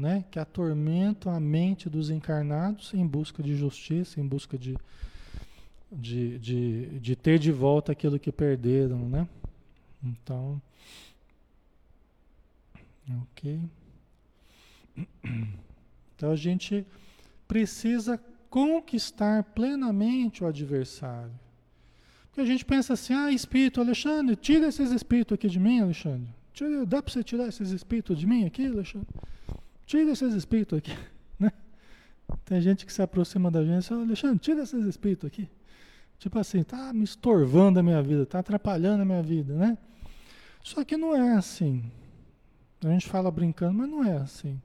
[0.00, 4.74] né, que atormentam a mente dos encarnados em busca de justiça, em busca de,
[5.92, 9.28] de, de, de ter de volta aquilo que perderam, né?
[10.02, 10.60] Então,
[13.22, 13.60] ok.
[16.16, 16.84] Então a gente
[17.48, 21.32] precisa conquistar plenamente o adversário.
[22.26, 26.28] Porque a gente pensa assim, ah, espírito, Alexandre, tira esses espíritos aqui de mim, Alexandre.
[26.52, 29.08] Tira, dá para você tirar esses espíritos de mim aqui, Alexandre?
[29.90, 30.96] Tira esses espíritos aqui.
[31.36, 31.50] Né?
[32.44, 35.48] Tem gente que se aproxima da gente e fala, Alexandre, tira esses espíritos aqui.
[36.16, 39.76] Tipo assim, tá me estorvando a minha vida, tá atrapalhando a minha vida, né?
[40.62, 41.90] Só que não é assim.
[42.84, 44.62] A gente fala brincando, mas não é assim.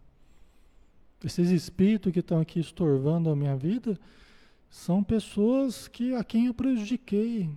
[1.23, 3.99] Esses espíritos que estão aqui estorvando a minha vida
[4.69, 7.49] são pessoas que a quem eu prejudiquei.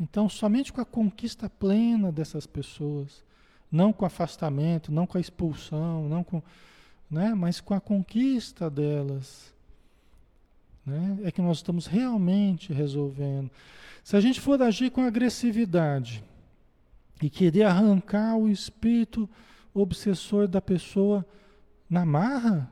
[0.00, 3.22] Então, somente com a conquista plena dessas pessoas,
[3.70, 6.42] não com afastamento, não com a expulsão, não com,
[7.10, 9.54] né, mas com a conquista delas,
[10.84, 11.18] né?
[11.24, 13.50] É que nós estamos realmente resolvendo.
[14.02, 16.24] Se a gente for agir com agressividade
[17.22, 19.28] e querer arrancar o espírito
[19.74, 21.26] obsessor da pessoa
[21.90, 22.70] na marra,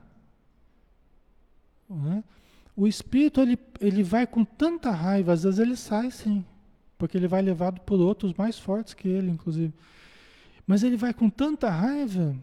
[1.89, 2.25] né?
[2.75, 6.45] o espírito ele, ele vai com tanta raiva, às vezes ele sai sim,
[6.99, 9.73] porque ele vai levado por outros mais fortes que ele, inclusive.
[10.67, 12.37] Mas ele vai com tanta raiva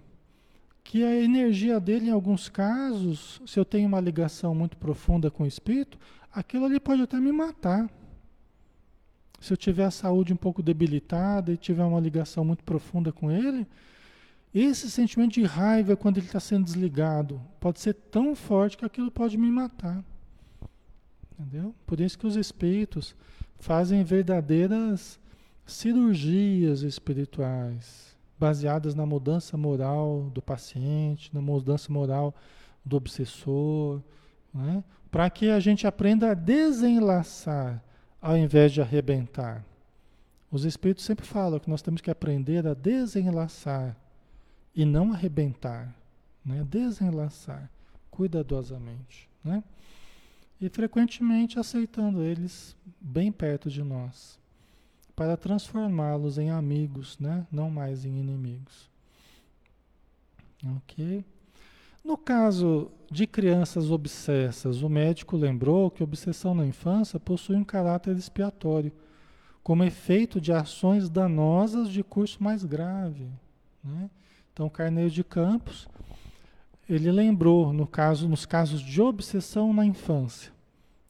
[0.84, 5.44] que a energia dele, em alguns casos, se eu tenho uma ligação muito profunda com
[5.44, 5.98] o espírito,
[6.32, 7.90] aquilo ali pode até me matar.
[9.40, 13.32] Se eu tiver a saúde um pouco debilitada e tiver uma ligação muito profunda com
[13.32, 13.66] ele,
[14.54, 19.10] esse sentimento de raiva quando ele está sendo desligado pode ser tão forte que aquilo
[19.10, 20.04] pode me matar.
[21.32, 21.74] Entendeu?
[21.88, 23.16] Por isso que os espíritos
[23.58, 25.20] fazem verdadeiras
[25.66, 28.13] cirurgias espirituais
[28.44, 32.36] baseadas na mudança moral do paciente, na mudança moral
[32.84, 34.02] do obsessor,
[34.54, 34.84] né?
[35.10, 37.82] para que a gente aprenda a desenlaçar
[38.22, 39.64] ao invés de arrebentar.
[40.52, 43.96] Os espíritos sempre falam que nós temos que aprender a desenlaçar
[44.76, 45.96] e não arrebentar,
[46.46, 46.66] né?
[46.70, 47.72] desenlaçar
[48.12, 49.30] cuidadosamente.
[49.42, 49.64] Né?
[50.60, 54.38] E frequentemente aceitando eles bem perto de nós
[55.16, 57.46] para transformá-los em amigos, né?
[57.52, 58.90] não mais em inimigos.
[60.78, 61.24] Ok?
[62.04, 67.64] No caso de crianças obsessas, o médico lembrou que a obsessão na infância possui um
[67.64, 68.92] caráter expiatório,
[69.64, 73.30] como efeito de ações danosas de curso mais grave.
[73.82, 74.10] Né?
[74.52, 75.88] Então, Carneiro de Campos,
[76.90, 80.52] ele lembrou no caso, nos casos de obsessão na infância,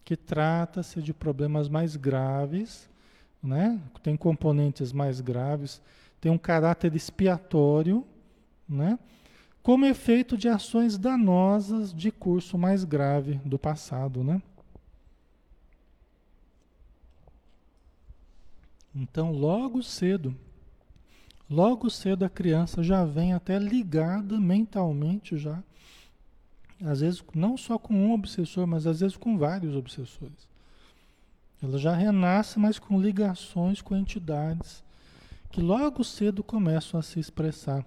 [0.05, 2.87] que trata-se de problemas mais graves
[3.43, 3.79] né?
[4.01, 5.81] tem componentes mais graves,
[6.21, 8.05] tem um caráter expiatório,
[8.67, 8.97] né?
[9.61, 14.23] como efeito de ações danosas de curso mais grave do passado.
[14.23, 14.41] Né?
[18.95, 20.33] Então, logo cedo,
[21.49, 25.61] logo cedo a criança já vem até ligada mentalmente já,
[26.81, 30.52] às vezes não só com um obsessor, mas às vezes com vários obsessores.
[31.63, 34.83] Ela já renasce, mas com ligações com entidades
[35.49, 37.85] que logo cedo começam a se expressar.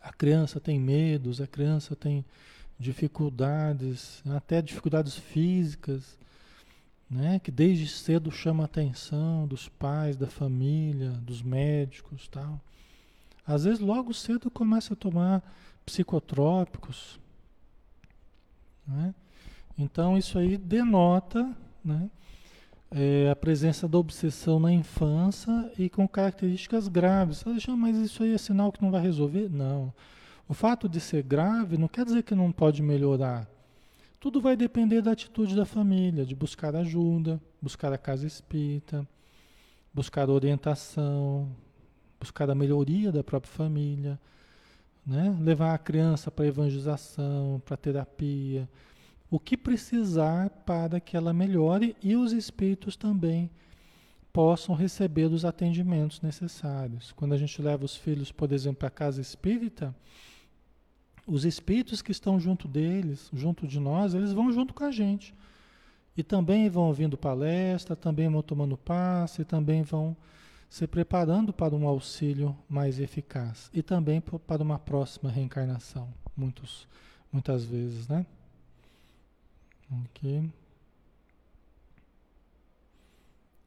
[0.00, 2.24] A criança tem medos, a criança tem
[2.78, 6.16] dificuldades, até dificuldades físicas,
[7.10, 12.60] né, que desde cedo chama a atenção dos pais, da família, dos médicos, tal.
[13.44, 15.42] Às vezes logo cedo começa a tomar
[15.84, 17.18] psicotrópicos,
[18.86, 19.14] né?
[19.76, 21.52] Então isso aí denota,
[21.84, 22.08] né,
[22.94, 27.42] é, a presença da obsessão na infância e com características graves.
[27.76, 29.50] mas isso aí é sinal que não vai resolver?
[29.50, 29.92] Não.
[30.48, 33.48] O fato de ser grave não quer dizer que não pode melhorar.
[34.20, 39.06] Tudo vai depender da atitude da família, de buscar ajuda, buscar a casa espírita,
[39.92, 41.48] buscar orientação,
[42.20, 44.20] buscar a melhoria da própria família,
[45.04, 45.36] né?
[45.40, 48.68] levar a criança para evangelização, para terapia,
[49.34, 53.50] o que precisar para que ela melhore e os espíritos também
[54.32, 57.10] possam receber os atendimentos necessários.
[57.10, 59.92] Quando a gente leva os filhos, por exemplo, para a casa espírita,
[61.26, 65.34] os espíritos que estão junto deles, junto de nós, eles vão junto com a gente.
[66.16, 70.16] E também vão ouvindo palestra, também vão tomando passe, também vão
[70.70, 73.68] se preparando para um auxílio mais eficaz.
[73.74, 76.86] E também para uma próxima reencarnação, muitos,
[77.32, 78.24] muitas vezes, né?
[80.02, 80.50] Ok.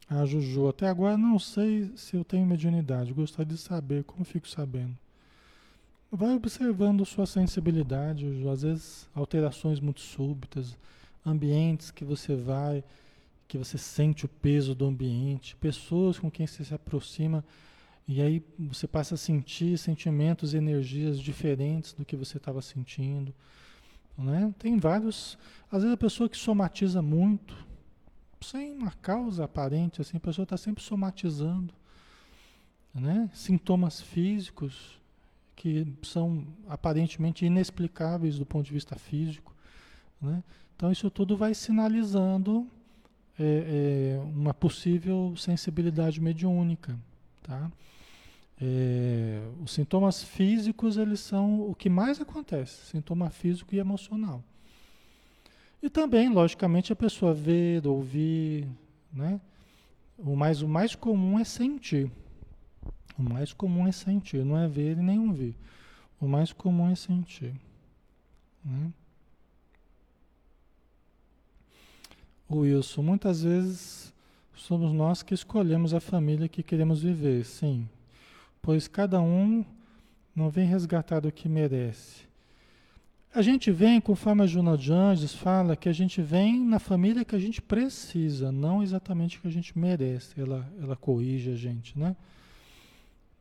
[0.09, 3.13] A ah, Juju, até agora não sei se eu tenho mediunidade.
[3.13, 4.97] Gostaria de saber, como fico sabendo?
[6.09, 8.25] Vai observando sua sensibilidade.
[8.49, 10.77] Às vezes alterações muito súbitas,
[11.25, 12.83] ambientes que você vai,
[13.47, 17.43] que você sente o peso do ambiente, pessoas com quem você se aproxima
[18.07, 23.33] e aí você passa a sentir sentimentos e energias diferentes do que você estava sentindo.
[24.17, 24.53] Né?
[24.57, 25.37] Tem vários.
[25.71, 27.55] Às vezes a pessoa que somatiza muito,
[28.41, 31.73] sem uma causa aparente, assim, a pessoa está sempre somatizando,
[32.93, 33.29] né?
[33.33, 34.99] Sintomas físicos
[35.55, 39.53] que são aparentemente inexplicáveis do ponto de vista físico,
[40.21, 40.43] né?
[40.75, 42.67] Então isso tudo vai sinalizando
[43.39, 46.97] é, é, uma possível sensibilidade mediúnica,
[47.43, 47.71] tá?
[48.59, 54.43] É, os sintomas físicos eles são o que mais acontece, sintoma físico e emocional.
[55.81, 58.67] E também, logicamente, a pessoa ver, ouvir,
[59.13, 59.39] né?
[60.17, 62.11] O mais, o mais comum é sentir.
[63.17, 65.55] O mais comum é sentir, não é ver e nem ouvir.
[66.19, 67.53] O mais comum é sentir.
[68.65, 68.91] Né?
[72.49, 74.13] O Wilson, muitas vezes
[74.55, 77.87] somos nós que escolhemos a família que queremos viver, sim.
[78.61, 79.63] Pois cada um
[80.35, 82.27] não vem resgatar o que merece.
[83.33, 87.25] A gente vem, conforme a Juna de Anjos fala, que a gente vem na família
[87.25, 90.39] que a gente precisa, não exatamente que a gente merece.
[90.39, 92.15] Ela, ela corrige a gente, né?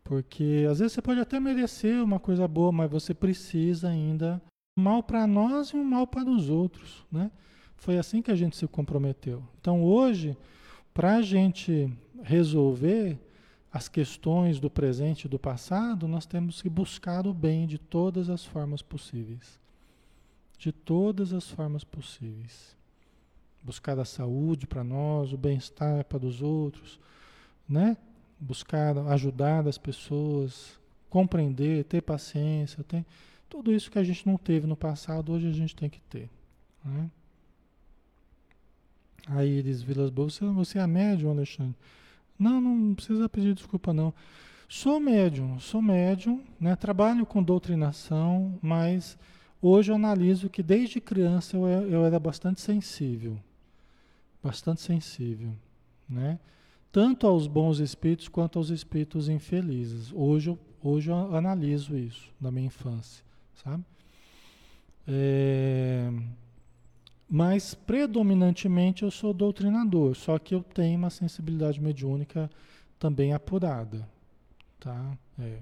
[0.04, 4.40] Porque às vezes você pode até merecer uma coisa boa, mas você precisa ainda
[4.78, 7.30] um mal para nós e um mal para os outros, né?
[7.76, 9.42] Foi assim que a gente se comprometeu.
[9.60, 10.36] Então hoje,
[10.92, 11.90] para a gente
[12.22, 13.18] resolver
[13.76, 18.28] as questões do presente e do passado, nós temos que buscar o bem de todas
[18.30, 19.58] as formas possíveis
[20.58, 22.76] de todas as formas possíveis.
[23.62, 26.98] Buscar a saúde para nós, o bem-estar para os outros,
[27.68, 27.96] né?
[28.38, 30.78] Buscar ajudar as pessoas,
[31.10, 33.04] compreender, ter paciência, ter
[33.48, 36.28] tudo isso que a gente não teve no passado, hoje a gente tem que ter.
[36.84, 37.10] Né?
[39.26, 41.74] Aí eles Vilas Boas, você, você é médium, Alexandre?
[42.38, 44.12] Não, não precisa pedir desculpa não.
[44.68, 46.74] Sou médium, sou médium, né?
[46.74, 49.16] trabalho com doutrinação, mas
[49.60, 53.36] Hoje eu analiso que desde criança eu, eu era bastante sensível,
[54.42, 55.52] bastante sensível,
[56.08, 56.38] né?
[56.92, 60.12] Tanto aos bons espíritos quanto aos espíritos infelizes.
[60.12, 63.24] Hoje eu, hoje eu analiso isso da minha infância,
[63.54, 63.84] sabe?
[65.08, 66.12] É,
[67.28, 72.50] mas predominantemente eu sou doutrinador, só que eu tenho uma sensibilidade mediúnica
[72.98, 74.08] também apurada,
[74.78, 75.16] tá?
[75.38, 75.58] É.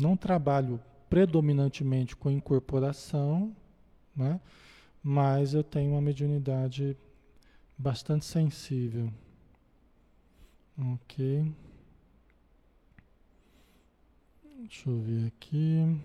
[0.00, 3.54] Não trabalho predominantemente com incorporação,
[4.14, 4.40] né?
[5.02, 6.96] mas eu tenho uma mediunidade
[7.76, 9.10] bastante sensível.
[10.78, 11.52] Ok.
[14.58, 16.00] Deixa eu ver aqui.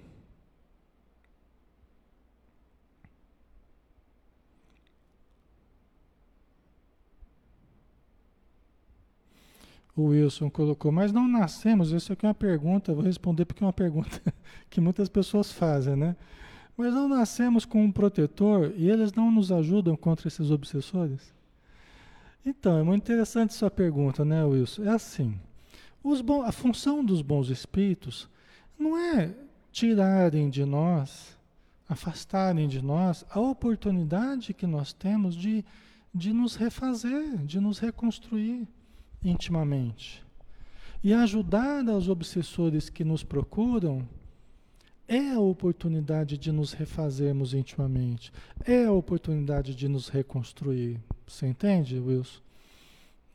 [9.95, 13.67] O Wilson colocou, mas não nascemos, isso aqui é uma pergunta, vou responder porque é
[13.67, 14.21] uma pergunta
[14.69, 16.17] que muitas pessoas fazem, né?
[16.75, 21.33] Mas não nascemos com um protetor e eles não nos ajudam contra esses obsessores?
[22.45, 24.83] Então, é muito interessante sua pergunta, né, Wilson?
[24.83, 25.39] É assim,
[26.45, 28.29] a função dos bons espíritos
[28.77, 29.33] não é
[29.71, 31.37] tirarem de nós,
[31.87, 35.63] afastarem de nós a oportunidade que nós temos de,
[36.13, 38.67] de nos refazer, de nos reconstruir
[39.24, 40.26] intimamente.
[41.03, 44.07] E ajudar aos obsessores que nos procuram
[45.07, 48.34] é a oportunidade de nos refazermos intimamente,
[48.66, 50.99] é a oportunidade de nos reconstruir.
[51.28, 52.41] Você entende, Wilson?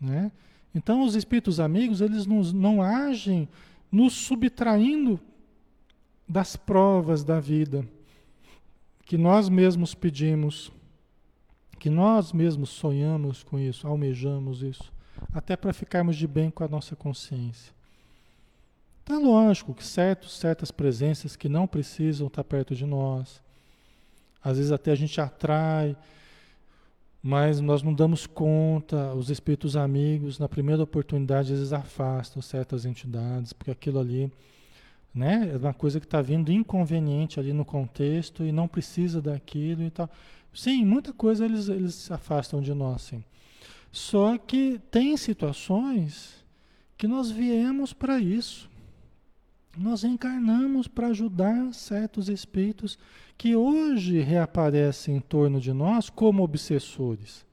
[0.00, 0.32] Né?
[0.74, 3.48] Então, os espíritos amigos, eles nos, não agem
[3.90, 5.20] nos subtraindo
[6.28, 7.86] das provas da vida
[9.04, 10.72] que nós mesmos pedimos,
[11.78, 14.92] que nós mesmos sonhamos com isso, almejamos isso
[15.32, 17.72] até para ficarmos de bem com a nossa consciência.
[19.02, 23.40] Então, é lógico que certos, certas presenças que não precisam estar perto de nós,
[24.42, 25.96] Às vezes até a gente atrai,
[27.22, 33.52] mas nós não damos conta, os espíritos amigos, na primeira oportunidade, eles afastam certas entidades,
[33.52, 34.32] porque aquilo ali
[35.14, 39.82] né, é uma coisa que está vindo inconveniente ali no contexto e não precisa daquilo
[39.82, 40.08] e tal.
[40.54, 43.22] Sim, muita coisa eles, eles se afastam de nós, sim.
[43.92, 46.44] Só que tem situações
[46.96, 48.70] que nós viemos para isso.
[49.76, 52.98] Nós encarnamos para ajudar certos espíritos
[53.38, 57.46] que hoje reaparecem em torno de nós como obsessores.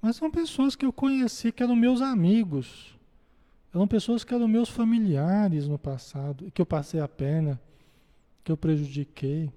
[0.00, 2.94] Mas são pessoas que eu conheci, que eram meus amigos.
[3.74, 7.60] Eram pessoas que eram meus familiares no passado, que eu passei a perna,
[8.44, 9.50] que eu prejudiquei.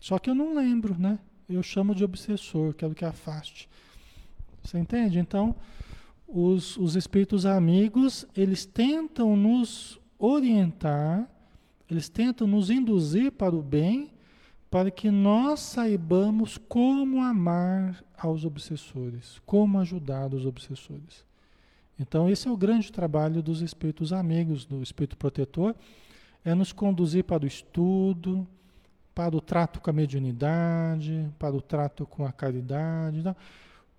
[0.00, 1.18] Só que eu não lembro, né?
[1.48, 3.68] Eu chamo de obsessor, quero que afaste.
[4.62, 5.18] Você entende?
[5.18, 5.54] Então,
[6.26, 11.28] os, os espíritos amigos, eles tentam nos orientar,
[11.90, 14.10] eles tentam nos induzir para o bem,
[14.70, 21.24] para que nós saibamos como amar aos obsessores, como ajudar os obsessores.
[21.98, 25.74] Então, esse é o grande trabalho dos espíritos amigos, do espírito protetor,
[26.44, 28.46] é nos conduzir para o estudo,
[29.14, 33.22] para o trato com a mediunidade, para o trato com a caridade,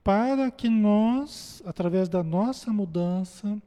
[0.04, 3.62] para que nós, através da nossa mudança,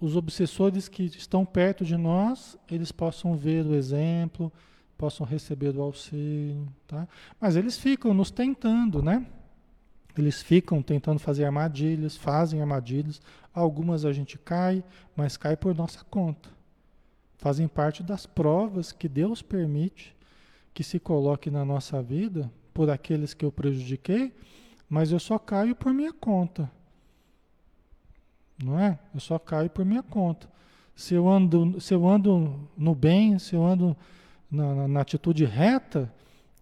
[0.00, 4.52] os obsessores que estão perto de nós, eles possam ver o exemplo,
[4.98, 7.08] possam receber o auxílio, tá?
[7.40, 9.26] Mas eles ficam nos tentando, né?
[10.16, 13.20] Eles ficam tentando fazer armadilhas, fazem armadilhas.
[13.54, 14.84] Algumas a gente cai,
[15.16, 16.50] mas cai por nossa conta.
[17.38, 20.14] Fazem parte das provas que Deus permite
[20.74, 24.32] que se coloque na nossa vida por aqueles que eu prejudiquei,
[24.92, 26.70] mas eu só caio por minha conta.
[28.62, 28.98] Não é?
[29.14, 30.46] Eu só caio por minha conta.
[30.94, 33.96] Se eu ando, se eu ando no bem, se eu ando
[34.50, 36.12] na, na, na atitude reta,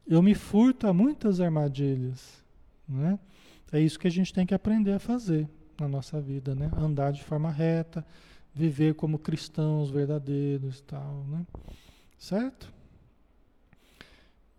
[0.07, 2.41] eu me furto a muitas armadilhas.
[2.89, 3.19] Né?
[3.73, 6.71] É isso que a gente tem que aprender a fazer na nossa vida, né?
[6.77, 8.07] Andar de forma reta,
[8.55, 11.45] viver como cristãos verdadeiros e tal, né?
[12.17, 12.73] Certo?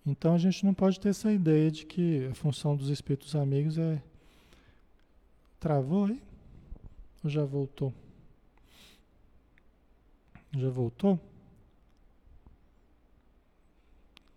[0.06, 3.78] Então a gente não pode ter essa ideia de que a função dos espíritos amigos
[3.78, 4.02] é.
[5.60, 6.22] Travou aí?
[7.24, 7.94] Ou já voltou?
[10.54, 11.20] Já voltou?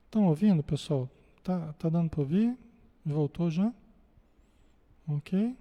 [0.04, 1.08] Estão ouvindo, pessoal?
[1.42, 2.56] Tá, tá dando para ouvir?
[3.04, 3.72] Voltou já?
[5.08, 5.56] Ok?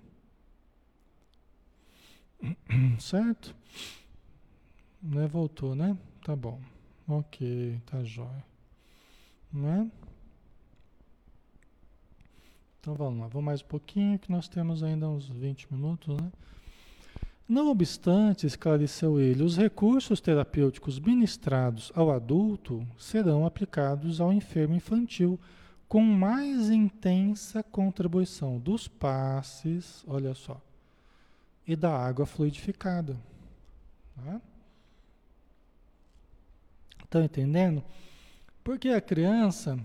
[3.00, 3.56] Certo?
[5.02, 5.28] Né?
[5.28, 5.98] Voltou, né?
[6.24, 6.62] Tá bom.
[7.08, 8.53] Ok, tá jóia.
[9.54, 9.90] Né?
[12.80, 16.32] Então vamos lá, vamos mais um pouquinho que nós temos ainda uns 20 minutos, né?
[17.48, 25.40] Não obstante, esclareceu ele, os recursos terapêuticos ministrados ao adulto serão aplicados ao enfermo infantil
[25.88, 30.60] com mais intensa contribuição dos passes, olha só,
[31.68, 33.16] e da água fluidificada.
[34.16, 34.42] Tá?
[37.04, 37.84] Estão entendendo?
[38.64, 39.78] Porque a criança,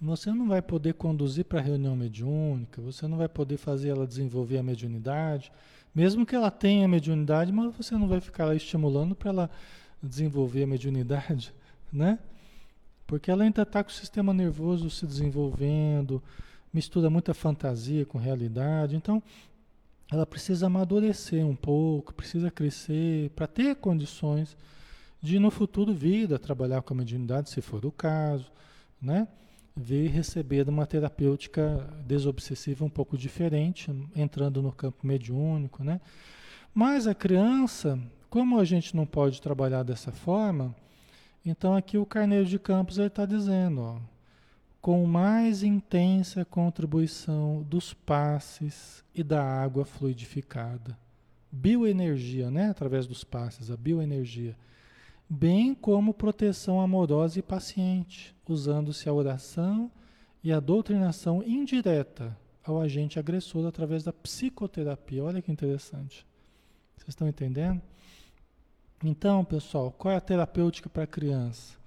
[0.00, 4.06] você não vai poder conduzir para a reunião mediúnica, você não vai poder fazer ela
[4.06, 5.50] desenvolver a mediunidade
[5.94, 9.50] mesmo que ela tenha mediunidade, mas você não vai ficar lá estimulando para ela
[10.02, 11.52] desenvolver a mediunidade,
[11.92, 12.18] né?
[13.06, 16.22] Porque ela ainda está com o sistema nervoso se desenvolvendo,
[16.72, 18.94] mistura muita fantasia com realidade.
[18.94, 19.20] Então,
[20.12, 24.56] ela precisa amadurecer um pouco, precisa crescer para ter condições
[25.20, 28.50] de no futuro vir a trabalhar com a mediunidade, se for o caso,
[29.00, 29.28] né?
[29.76, 36.00] vir receber uma terapêutica desobsessiva um pouco diferente, entrando no campo mediúnico, né?
[36.74, 37.98] Mas a criança,
[38.28, 40.74] como a gente não pode trabalhar dessa forma,
[41.44, 43.98] então aqui o Carneiro de Campos está dizendo, ó,
[44.80, 50.96] com mais intensa contribuição dos passes e da água fluidificada.
[51.50, 52.70] Bioenergia, né?
[52.70, 54.56] Através dos passes, a bioenergia
[55.30, 59.88] bem como proteção amorosa e paciente, usando-se a oração
[60.42, 65.22] e a doutrinação indireta ao agente agressor através da psicoterapia.
[65.22, 66.26] Olha que interessante.
[66.96, 67.80] Vocês estão entendendo?
[69.04, 71.78] Então, pessoal, qual é a terapêutica para criança?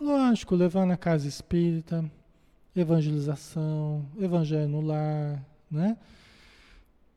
[0.00, 2.08] Lógico, levar na casa espírita,
[2.74, 5.98] evangelização, evangelho no lar, né?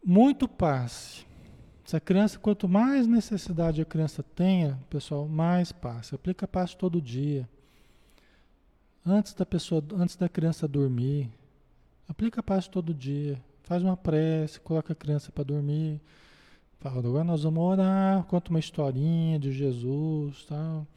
[0.04, 1.25] Muito passe
[1.86, 6.16] se a criança, quanto mais necessidade a criança tenha, pessoal, mais passe.
[6.16, 7.48] Aplica passe todo dia.
[9.06, 11.30] Antes da pessoa, antes da criança dormir,
[12.10, 13.40] aplica passe todo dia.
[13.66, 16.02] Faz uma prece, coloca a criança para dormir.
[16.80, 20.88] Fala, agora nós vamos orar, conta uma historinha de Jesus, tal.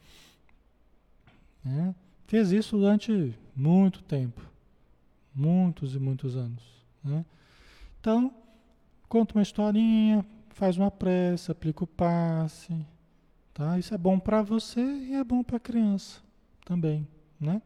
[1.63, 1.93] Né?
[2.25, 4.41] Fez isso durante muito tempo,
[5.33, 6.63] muitos e muitos anos.
[7.03, 7.23] Né?
[7.99, 8.33] Então,
[9.07, 10.25] conta uma historinha,
[10.59, 12.85] faz uma prece, aplica o passe.
[13.53, 13.79] Tá?
[13.79, 16.19] Isso é bom para você e é bom para a criança
[16.65, 17.07] também.
[17.39, 17.61] Né?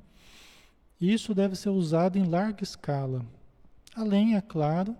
[1.02, 3.26] Isso deve ser usado em larga escala.
[3.96, 4.96] Além, é claro,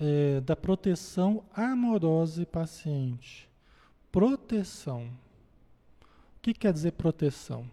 [0.00, 3.46] é, da proteção amorosa e paciente.
[4.10, 5.02] Proteção.
[5.02, 7.70] O que quer dizer proteção?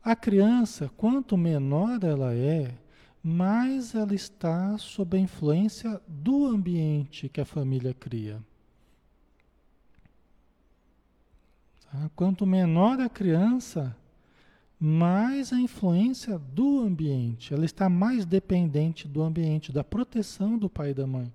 [0.00, 2.72] A criança, quanto menor ela é,
[3.24, 8.38] mais ela está sob a influência do ambiente que a família cria.
[11.90, 12.10] Tá?
[12.14, 13.96] Quanto menor a criança,
[14.78, 17.54] mais a influência do ambiente.
[17.54, 21.32] Ela está mais dependente do ambiente, da proteção do pai e da mãe.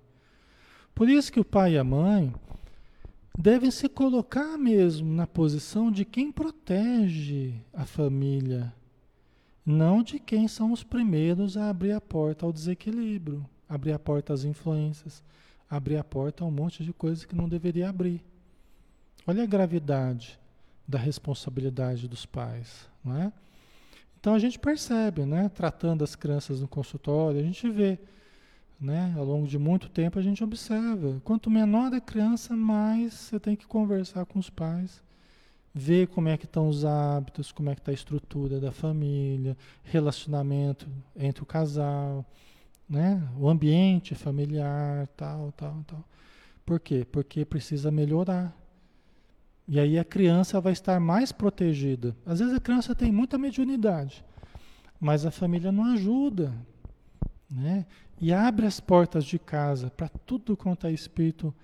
[0.94, 2.32] Por isso que o pai e a mãe
[3.36, 8.72] devem se colocar mesmo na posição de quem protege a família,
[9.64, 14.32] não de quem são os primeiros a abrir a porta ao desequilíbrio, abrir a porta
[14.32, 15.22] às influências,
[15.68, 18.24] abrir a porta a um monte de coisas que não deveria abrir.
[19.26, 20.38] Olha a gravidade
[20.88, 23.32] da responsabilidade dos pais, não é?
[24.18, 27.98] Então a gente percebe, né, tratando as crianças no consultório, a gente vê,
[28.78, 31.20] né, ao longo de muito tempo a gente observa.
[31.24, 35.02] Quanto menor a criança, mais você tem que conversar com os pais,
[35.74, 39.56] ver como é que estão os hábitos, como é que está a estrutura da família,
[39.84, 42.24] relacionamento entre o casal,
[42.88, 46.04] né, o ambiente familiar, tal, tal, tal.
[46.66, 47.06] Por quê?
[47.10, 48.56] Porque precisa melhorar.
[49.66, 52.16] E aí a criança vai estar mais protegida.
[52.26, 54.24] Às vezes a criança tem muita mediunidade,
[55.00, 56.52] mas a família não ajuda,
[57.48, 57.86] né?
[58.20, 61.54] E abre as portas de casa para tudo quanto é espírito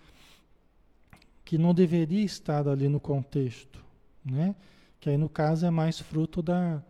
[1.45, 3.85] que não deveria estar ali no contexto,
[4.27, 4.55] né?
[5.01, 6.83] Que aí no caso é mais fruto da,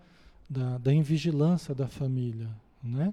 [0.49, 2.49] da, da invigilância da família,
[2.83, 3.13] né?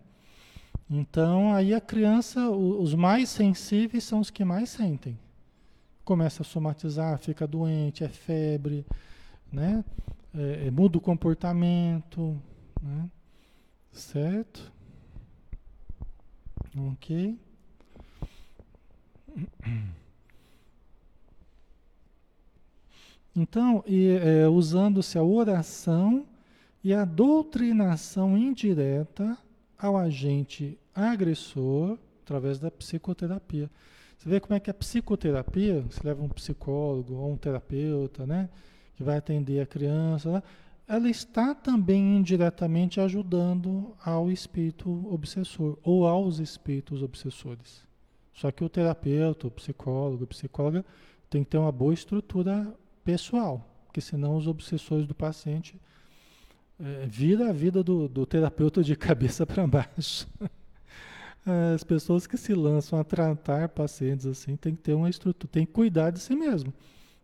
[0.90, 5.18] Então aí a criança, os mais sensíveis são os que mais sentem
[6.04, 8.86] começa a somatizar, fica doente, é febre,
[9.52, 9.84] né?
[10.36, 12.40] É, é, muda o comportamento,
[12.82, 13.10] né?
[13.92, 14.72] certo?
[16.76, 17.38] Ok.
[23.36, 26.26] Então, é, usando-se a oração
[26.84, 29.38] e a doutrinação indireta
[29.78, 33.70] ao agente agressor através da psicoterapia.
[34.18, 38.50] Você vê como é que a psicoterapia, você leva um psicólogo ou um terapeuta, né,
[38.96, 40.44] que vai atender a criança,
[40.88, 47.84] ela está também indiretamente ajudando ao espírito obsessor ou aos espíritos obsessores.
[48.34, 50.86] Só que o terapeuta, o psicólogo, a psicóloga
[51.30, 52.74] tem que ter uma boa estrutura
[53.04, 55.80] pessoal, porque senão os obsessores do paciente
[56.80, 57.04] é,
[57.47, 60.28] a vida do, do terapeuta de cabeça para baixo.
[61.76, 65.66] as pessoas que se lançam a tratar pacientes assim tem que ter uma estrutura, tem
[65.66, 66.74] que cuidar de si mesmo.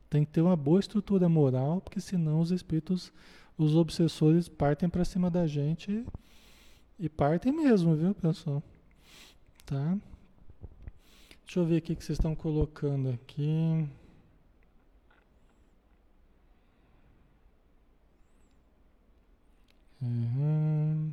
[0.10, 3.14] Tem que ter uma boa estrutura moral, porque senão os espíritos,
[3.58, 6.04] os obsessores partem para cima da gente
[7.00, 8.64] e partem mesmo, viu, pessoal?
[9.66, 9.98] Tá?
[11.46, 13.88] Deixa eu ver o que vocês estão colocando aqui.
[20.02, 21.12] Uhum.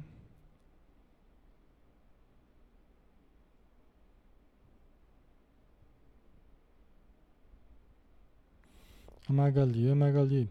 [9.29, 10.49] A Magali, a Magali.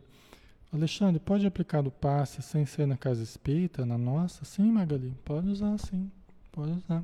[0.74, 4.44] Alexandre, pode aplicar o passe sem ser na casa espírita, na nossa?
[4.44, 6.12] Sim, Magali, pode usar sim,
[6.52, 7.02] pode usar.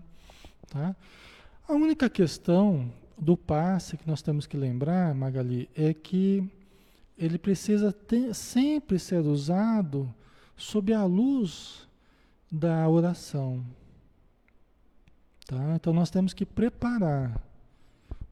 [0.68, 0.94] Tá?
[1.66, 6.44] A única questão do passe que nós temos que lembrar, Magali, é que
[7.18, 10.14] ele precisa ter, sempre ser usado
[10.62, 11.88] sob a luz
[12.52, 13.66] da oração.
[15.48, 15.76] Tá?
[15.76, 17.42] Então nós temos que preparar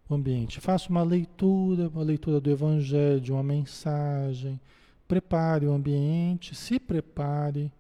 [0.07, 0.61] o ambiente.
[0.61, 4.59] Faça uma leitura, uma leitura do Evangelho, uma mensagem.
[5.07, 7.71] Prepare o ambiente, se prepare,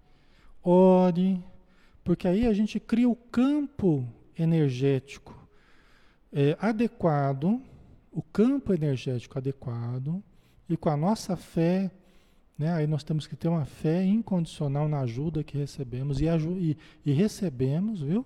[0.63, 1.43] ore,
[2.03, 4.03] porque aí a gente cria o campo
[4.37, 5.47] energético
[6.33, 7.61] é, adequado,
[8.11, 10.23] o campo energético adequado,
[10.67, 11.91] e com a nossa fé,
[12.59, 16.77] né, aí nós temos que ter uma fé incondicional na ajuda que recebemos, e, e,
[17.05, 18.25] e recebemos, viu?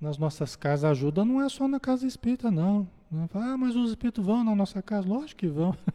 [0.00, 2.88] Nas nossas casas, ajuda não é só na casa espírita, não.
[3.10, 3.28] Né?
[3.34, 5.06] Ah, mas os espíritos vão na nossa casa?
[5.06, 5.76] Lógico que vão.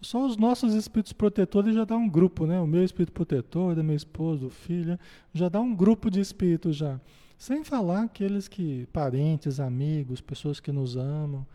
[0.00, 2.58] Só os nossos espíritos protetores já dá um grupo, né?
[2.60, 4.98] O meu espírito protetor, da minha esposa, do filho,
[5.32, 7.00] já dá um grupo de espíritos já.
[7.38, 11.46] Sem falar aqueles que, parentes, amigos, pessoas que nos amam,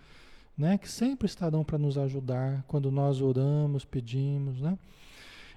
[0.57, 0.77] né?
[0.77, 4.77] Que sempre estarão para nos ajudar quando nós oramos, pedimos, né?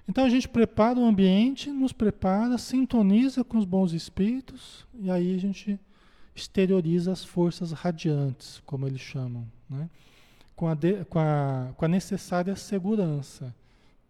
[0.07, 5.33] Então a gente prepara o ambiente, nos prepara, sintoniza com os bons espíritos e aí
[5.35, 5.79] a gente
[6.35, 9.89] exterioriza as forças radiantes, como eles chamam, né?
[10.55, 13.53] com, a de, com, a, com a necessária segurança,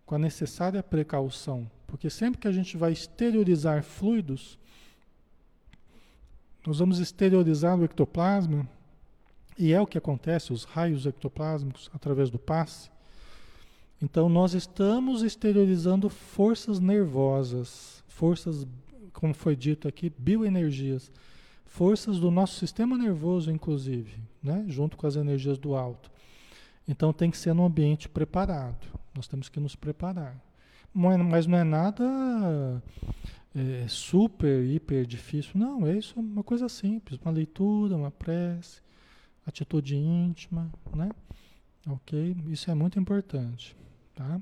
[0.05, 1.69] com a necessária precaução.
[1.87, 4.57] Porque sempre que a gente vai exteriorizar fluidos,
[6.65, 8.67] nós vamos exteriorizar o ectoplasma,
[9.61, 12.89] e é o que acontece, os raios ectoplásmicos, através do passe.
[14.01, 18.65] Então, nós estamos exteriorizando forças nervosas, forças,
[19.13, 21.11] como foi dito aqui, bioenergias,
[21.63, 24.65] forças do nosso sistema nervoso, inclusive, né?
[24.67, 26.09] junto com as energias do alto.
[26.87, 28.87] Então, tem que ser num ambiente preparado.
[29.15, 30.35] Nós temos que nos preparar.
[30.91, 32.83] Mas não é nada
[33.55, 35.51] é, super, hiper difícil.
[35.53, 37.19] Não, é isso, uma coisa simples.
[37.23, 38.81] Uma leitura, uma prece,
[39.45, 41.09] atitude íntima, né?
[41.87, 42.35] Ok?
[42.47, 43.75] Isso é muito importante,
[44.15, 44.41] tá?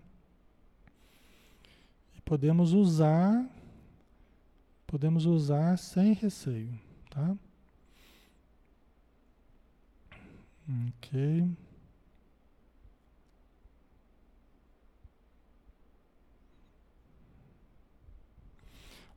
[2.17, 3.47] E podemos usar,
[4.85, 6.77] podemos usar sem receio,
[7.09, 7.35] tá?
[10.87, 11.49] Ok.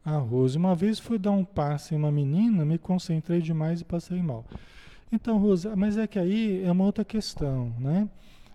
[0.05, 3.85] A Rose, uma vez fui dar um passe em uma menina, me concentrei demais e
[3.85, 4.45] passei mal.
[5.13, 8.09] Então, Rose, mas é que aí é uma outra questão, né?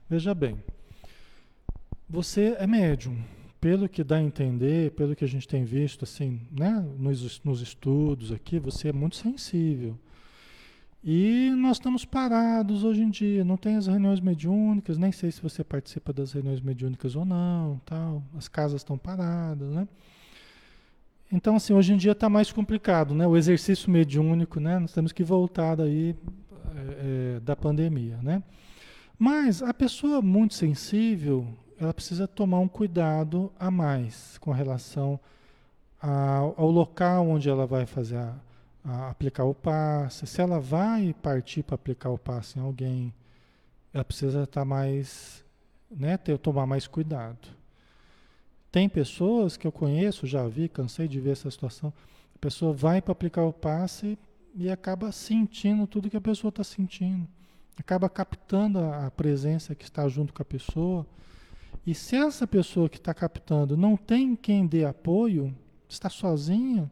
[0.09, 0.57] Veja bem,
[2.09, 3.15] você é médium,
[3.61, 7.61] pelo que dá a entender, pelo que a gente tem visto, assim, né, nos, nos
[7.61, 9.99] estudos aqui, você é muito sensível.
[11.03, 15.41] E nós estamos parados hoje em dia, não tem as reuniões mediúnicas, nem sei se
[15.41, 18.23] você participa das reuniões mediúnicas ou não, tal.
[18.35, 19.87] As casas estão paradas, né?
[21.31, 23.27] Então, assim, hoje em dia está mais complicado, né?
[23.27, 24.79] O exercício mediúnico, né?
[24.79, 26.15] Nós temos que voltar aí
[26.77, 28.41] é, da pandemia, né?
[29.17, 31.47] Mas a pessoa muito sensível,
[31.79, 35.19] ela precisa tomar um cuidado a mais com relação
[35.99, 38.35] ao, ao local onde ela vai fazer a,
[38.85, 40.27] a aplicar o passe.
[40.27, 43.13] Se ela vai partir para aplicar o passe em alguém,
[43.91, 45.43] ela precisa estar tá mais,
[45.89, 46.17] né?
[46.17, 47.57] Ter, tomar mais cuidado.
[48.71, 51.91] Tem pessoas que eu conheço, já vi, cansei de ver essa situação.
[52.35, 54.19] A pessoa vai para aplicar o passe
[54.55, 57.27] e acaba sentindo tudo que a pessoa está sentindo.
[57.77, 61.05] Acaba captando a, presença que está junto com a pessoa.
[61.85, 65.55] E se essa pessoa que está captando não tem quem dê apoio,
[65.87, 66.89] está sozinha,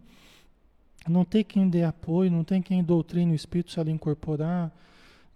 [1.07, 4.71] não tem quem dê apoio, não tem quem doutrine o espírito se ela incorporar,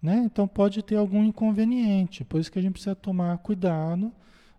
[0.00, 0.22] né?
[0.24, 2.24] Então pode ter algum inconveniente.
[2.24, 4.12] Por isso que a gente precisa tomar cuidado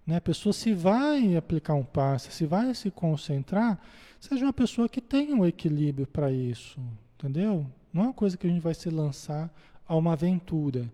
[0.05, 0.17] né?
[0.17, 3.79] A pessoa se vai aplicar um passe, se vai se concentrar,
[4.19, 6.79] seja uma pessoa que tenha um equilíbrio para isso,
[7.21, 7.67] entendeu?
[7.93, 9.53] Não é uma coisa que a gente vai se lançar
[9.87, 10.91] a uma aventura.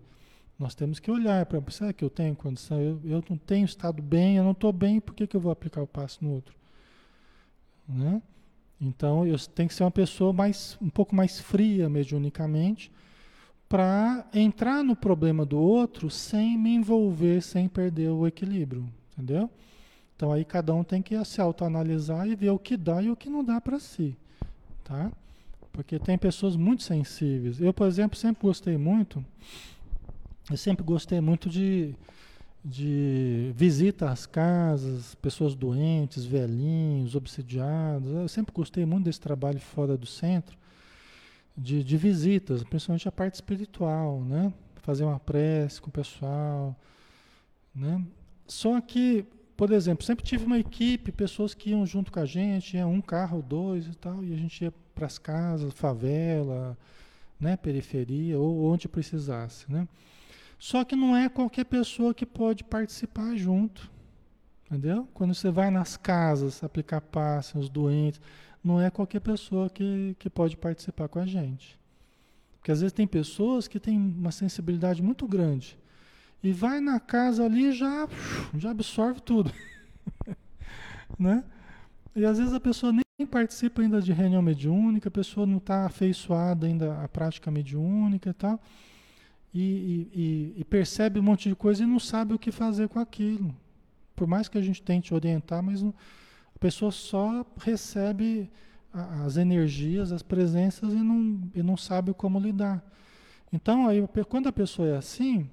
[0.58, 2.80] Nós temos que olhar para, será que eu tenho condição?
[2.80, 5.52] Eu, eu não tenho estado bem, eu não estou bem, por que, que eu vou
[5.52, 6.54] aplicar o passe no outro?
[7.88, 8.20] Né?
[8.80, 12.92] Então, eu tenho que ser uma pessoa mais, um pouco mais fria mediunicamente,
[13.68, 18.88] para entrar no problema do outro sem me envolver, sem perder o equilíbrio.
[19.12, 19.50] Entendeu?
[20.16, 23.14] Então aí cada um tem que se autoanalisar e ver o que dá e o
[23.14, 24.16] que não dá para si,
[24.82, 25.12] tá?
[25.78, 27.60] Porque tem pessoas muito sensíveis.
[27.60, 29.24] Eu, por exemplo, sempre gostei muito,
[30.50, 31.94] eu sempre gostei muito de,
[32.64, 38.10] de visita às casas, pessoas doentes, velhinhos, obsidiados.
[38.10, 40.58] Eu sempre gostei muito desse trabalho fora do centro,
[41.56, 44.52] de, de visitas, principalmente a parte espiritual, né?
[44.82, 46.74] Fazer uma prece com o pessoal,
[47.72, 48.04] né?
[48.48, 49.24] Só que,
[49.56, 53.00] por exemplo, sempre tive uma equipe, pessoas que iam junto com a gente, ia um
[53.00, 56.76] carro, dois e tal, e a gente ia para as casas, favela,
[57.38, 59.86] né, periferia, ou onde precisasse, né?
[60.58, 63.88] Só que não é qualquer pessoa que pode participar junto,
[64.66, 65.06] entendeu?
[65.14, 68.20] Quando você vai nas casas aplicar passe, os doentes,
[68.62, 71.78] não é qualquer pessoa que, que pode participar com a gente.
[72.56, 75.78] Porque às vezes tem pessoas que têm uma sensibilidade muito grande
[76.42, 78.08] e vai na casa ali já
[78.56, 79.52] já absorve tudo,
[81.16, 81.44] né?
[82.16, 85.84] E às vezes a pessoa nem participa ainda de reunião mediúnica, a pessoa não está
[85.84, 88.60] afeiçoada ainda à prática mediúnica e tal,
[89.52, 93.00] e, e, e, percebe um monte de coisa e não sabe o que fazer com
[93.00, 93.54] aquilo.
[94.14, 95.92] Por mais que a gente tente orientar, mas não,
[96.54, 98.50] a pessoa só recebe
[98.92, 102.84] a, as energias, as presenças e não, e não sabe como lidar.
[103.52, 105.48] Então, aí, quando a pessoa é assim,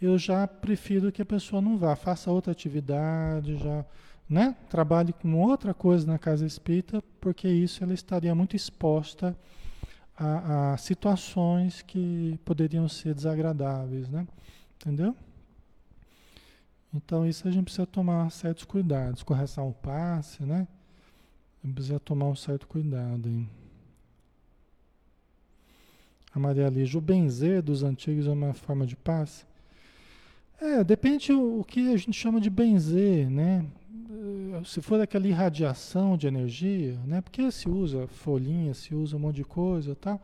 [0.00, 3.84] eu já prefiro que a pessoa não vá, faça outra atividade, já,
[4.28, 4.54] né?
[4.68, 9.36] Trabalhe com outra coisa na casa espírita, porque isso ela estaria muito exposta
[10.16, 14.26] a, a situações que poderiam ser desagradáveis, né?
[14.76, 15.16] Entendeu?
[16.92, 19.22] Então isso a gente precisa tomar certos cuidados.
[19.22, 20.66] Com relação ao passe, né?
[21.74, 23.28] Precisa tomar um certo cuidado.
[23.28, 23.48] Hein?
[26.34, 29.44] A Maria Lígia, o benzer dos antigos é uma forma de passe?
[30.60, 33.64] É, depende o que a gente chama de benzer, né?
[34.10, 37.20] Eh, se for aquela irradiação de energia, né?
[37.20, 40.20] Porque se usa folhinha, se usa um monte de coisa, tal.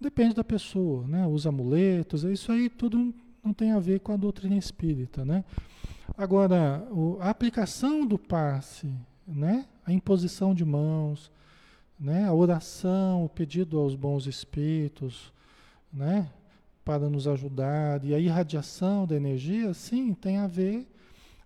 [0.00, 1.26] Depende da pessoa, né?
[1.26, 5.44] Usa amuletos, isso aí tudo não tem a ver com a doutrina espírita, né?
[6.16, 6.86] Agora,
[7.20, 8.92] a aplicação do passe,
[9.26, 9.66] né?
[9.86, 11.30] A imposição de mãos,
[11.98, 12.24] né?
[12.24, 15.32] A oração, o pedido aos bons espíritos,
[15.92, 16.28] né?
[16.84, 20.91] Para nos ajudar e a irradiação da energia, sim, tem a ver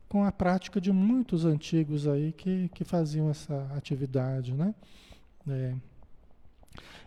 [0.09, 4.75] com a prática de muitos antigos aí que, que faziam essa atividade, né?
[5.49, 5.75] É.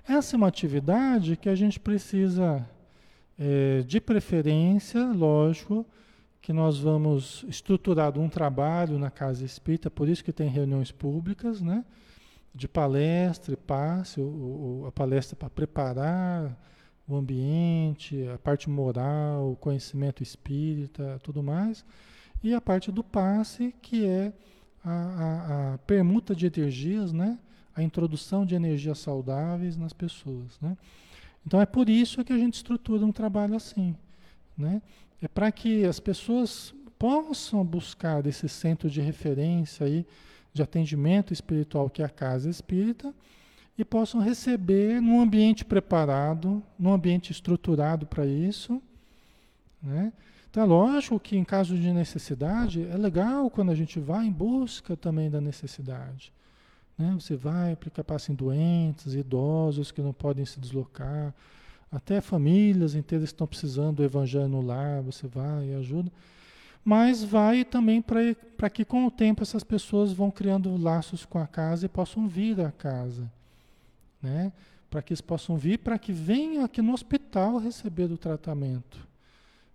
[0.08, 2.68] Essa é uma atividade que a gente precisa,
[3.38, 5.86] é, de preferência, lógico,
[6.42, 11.62] que nós vamos estruturar um trabalho na Casa Espírita, por isso que tem reuniões públicas,
[11.62, 11.86] né?
[12.56, 16.58] De palestra e passe, o, o, a palestra para preparar
[17.08, 21.86] o ambiente, a parte moral, o conhecimento espírita, tudo mais
[22.44, 24.34] e a parte do passe, que é
[24.84, 27.38] a, a, a permuta de energias, né?
[27.76, 30.60] a introdução de energias saudáveis nas pessoas.
[30.62, 30.78] Né?
[31.46, 33.96] Então é por isso que a gente estrutura um trabalho assim.
[34.58, 34.82] Né?
[35.22, 40.06] É para que as pessoas possam buscar esse centro de referência aí,
[40.54, 43.14] de atendimento espiritual que é a casa espírita
[43.78, 48.82] e possam receber num ambiente preparado, num ambiente estruturado para isso,
[49.82, 50.12] né?
[50.50, 54.32] Então é lógico que em caso de necessidade, é legal quando a gente vai em
[54.32, 56.34] busca também da necessidade.
[56.98, 57.16] Né?
[57.20, 61.34] Você vai aplicar passe em doentes, idosos que não podem se deslocar,
[61.92, 66.12] até famílias inteiras que estão precisando do evangelho no lar, você vai e ajuda.
[66.84, 71.46] Mas vai também para que com o tempo essas pessoas vão criando laços com a
[71.46, 73.30] casa e possam vir à casa.
[74.22, 74.52] Né?
[74.90, 79.09] Para que eles possam vir, para que venham aqui no hospital receber o tratamento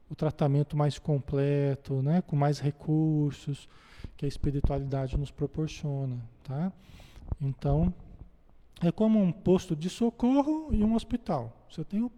[0.09, 3.69] o tratamento mais completo, né, com mais recursos
[4.17, 6.73] que a espiritualidade nos proporciona, tá?
[7.41, 7.93] Então,
[8.81, 11.67] é como um posto de socorro e um hospital.
[11.71, 12.11] Você tem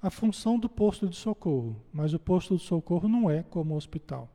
[0.00, 3.76] a função do posto de socorro, mas o posto de socorro não é como o
[3.76, 4.28] hospital.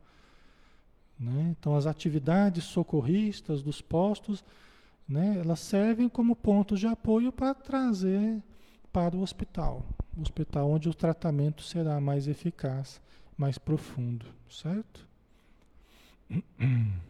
[1.20, 1.54] Né?
[1.58, 4.44] Então, as atividades socorristas dos postos,
[5.08, 8.42] né, elas servem como pontos de apoio para trazer
[8.92, 9.86] para o hospital.
[10.18, 13.02] O hospital onde o tratamento será mais eficaz
[13.40, 15.08] mais profundo, certo?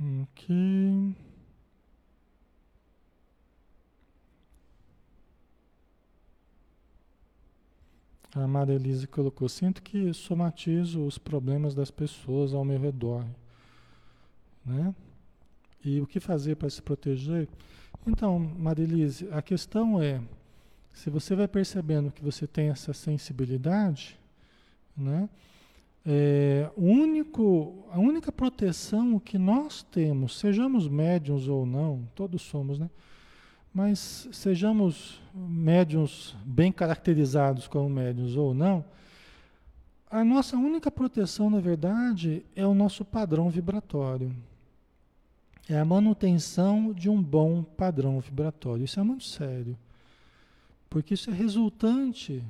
[0.00, 1.16] Ok.
[8.32, 13.24] A Maria Elisa colocou: Sinto que somatizo os problemas das pessoas ao meu redor.
[14.64, 14.94] Né?
[15.84, 17.48] E o que fazer para se proteger?
[18.06, 20.20] Então, Maria Elise, a questão é
[20.92, 24.18] se você vai percebendo que você tem essa sensibilidade,
[24.96, 25.28] né?
[26.04, 32.90] É, único, a única proteção que nós temos, sejamos médiums ou não, todos somos, né?
[33.72, 38.84] Mas sejamos médiums bem caracterizados como médiums ou não,
[40.10, 44.34] a nossa única proteção, na verdade, é o nosso padrão vibratório.
[45.68, 48.84] É a manutenção de um bom padrão vibratório.
[48.84, 49.76] Isso é muito sério.
[50.88, 52.42] Porque isso é resultante,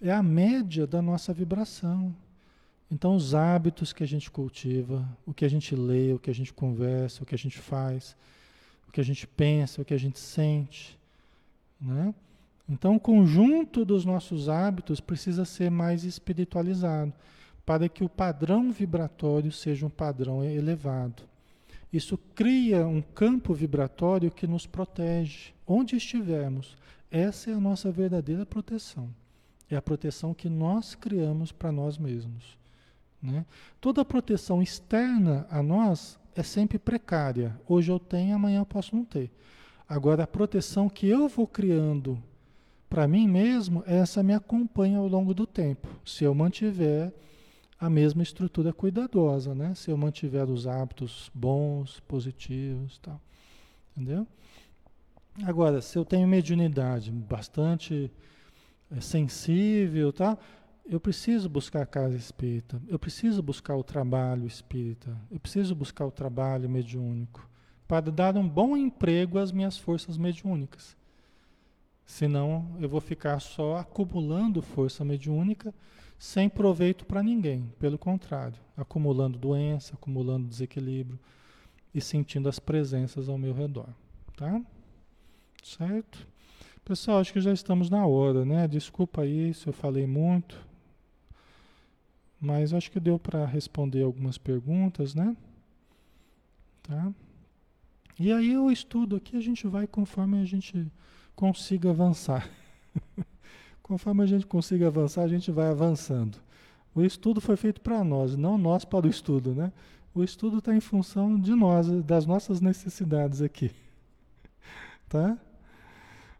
[0.00, 2.14] é a média da nossa vibração.
[2.90, 6.34] Então, os hábitos que a gente cultiva, o que a gente lê, o que a
[6.34, 8.16] gente conversa, o que a gente faz,
[8.88, 10.98] o que a gente pensa, o que a gente sente,
[11.80, 12.14] né?
[12.68, 17.12] Então, o conjunto dos nossos hábitos precisa ser mais espiritualizado,
[17.64, 21.22] para que o padrão vibratório seja um padrão elevado.
[21.92, 26.76] Isso cria um campo vibratório que nos protege, onde estivermos.
[27.10, 29.08] Essa é a nossa verdadeira proteção.
[29.70, 32.58] É a proteção que nós criamos para nós mesmos.
[33.22, 33.44] Né?
[33.80, 37.58] Toda proteção externa a nós é sempre precária.
[37.66, 39.30] Hoje eu tenho, amanhã eu posso não ter.
[39.88, 42.22] Agora, a proteção que eu vou criando
[42.88, 45.88] para mim mesmo, essa me acompanha ao longo do tempo.
[46.04, 47.12] Se eu mantiver
[47.78, 49.74] a mesma estrutura cuidadosa, né?
[49.74, 53.20] Se eu mantiver os hábitos bons, positivos, tal.
[53.92, 54.26] Entendeu?
[55.44, 58.10] Agora, se eu tenho mediunidade bastante
[58.90, 60.38] é, sensível, tá?
[60.88, 66.06] Eu preciso buscar a casa espírita, eu preciso buscar o trabalho espírita, eu preciso buscar
[66.06, 67.48] o trabalho mediúnico
[67.88, 70.96] para dar um bom emprego às minhas forças mediúnicas.
[72.04, 75.74] Senão eu vou ficar só acumulando força mediúnica
[76.18, 77.72] sem proveito para ninguém.
[77.78, 81.18] Pelo contrário, acumulando doença, acumulando desequilíbrio
[81.94, 83.88] e sentindo as presenças ao meu redor.
[84.36, 84.60] Tá?
[85.62, 86.26] Certo?
[86.84, 88.68] Pessoal, acho que já estamos na hora, né?
[88.68, 90.64] Desculpa aí se eu falei muito,
[92.40, 95.36] mas acho que deu para responder algumas perguntas, né?
[96.82, 97.12] Tá?
[98.18, 100.86] E aí o estudo aqui a gente vai conforme a gente
[101.34, 102.48] consiga avançar.
[103.86, 106.38] conforme a gente consiga avançar, a gente vai avançando.
[106.92, 109.72] O estudo foi feito para nós, não nós para o estudo, né?
[110.12, 113.70] O estudo está em função de nós, das nossas necessidades aqui.
[115.08, 115.38] Tá?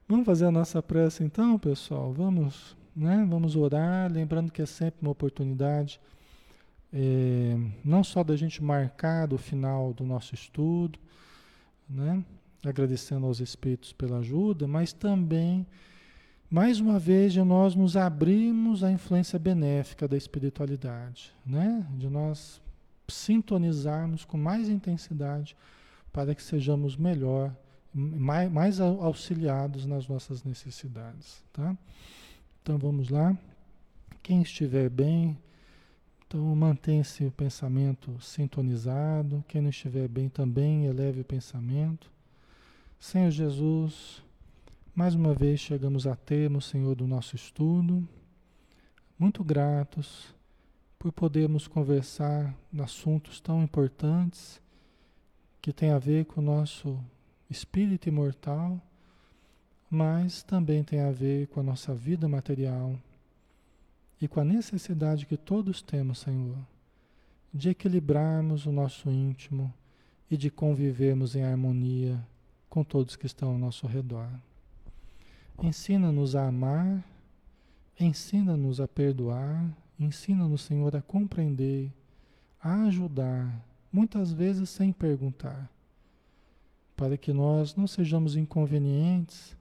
[0.08, 2.12] Vamos fazer a nossa prece então, pessoal?
[2.12, 3.24] Vamos, né?
[3.30, 6.00] Vamos orar, lembrando que é sempre uma oportunidade,
[6.92, 10.98] é, não só da gente marcar o final do nosso estudo,
[11.88, 12.24] né?
[12.64, 15.64] Agradecendo aos Espíritos pela ajuda, mas também,
[16.50, 21.86] mais uma vez, de nós nos abrirmos à influência benéfica da espiritualidade, né?
[21.98, 22.60] De nós
[23.08, 25.56] sintonizarmos com mais intensidade
[26.12, 27.54] para que sejamos melhor
[27.92, 31.76] mais, mais auxiliados nas nossas necessidades, tá?
[32.62, 33.36] Então vamos lá.
[34.22, 35.38] Quem estiver bem,
[36.26, 39.44] então mantenha esse pensamento sintonizado.
[39.48, 42.10] Quem não estiver bem também eleve o pensamento.
[42.98, 44.22] Senhor Jesus,
[44.96, 48.08] mais uma vez chegamos a termo, Senhor, do nosso estudo.
[49.18, 50.34] Muito gratos
[50.98, 54.58] por podermos conversar assuntos tão importantes
[55.60, 56.98] que têm a ver com o nosso
[57.50, 58.80] espírito imortal,
[59.90, 62.98] mas também tem a ver com a nossa vida material
[64.18, 66.56] e com a necessidade que todos temos, Senhor,
[67.52, 69.70] de equilibrarmos o nosso íntimo
[70.30, 72.18] e de convivermos em harmonia
[72.70, 74.30] com todos que estão ao nosso redor.
[75.62, 77.04] Ensina-nos a amar,
[77.98, 79.64] ensina-nos a perdoar,
[79.98, 81.90] ensina-nos, Senhor, a compreender,
[82.62, 85.70] a ajudar, muitas vezes sem perguntar
[86.96, 89.54] para que nós não sejamos inconvenientes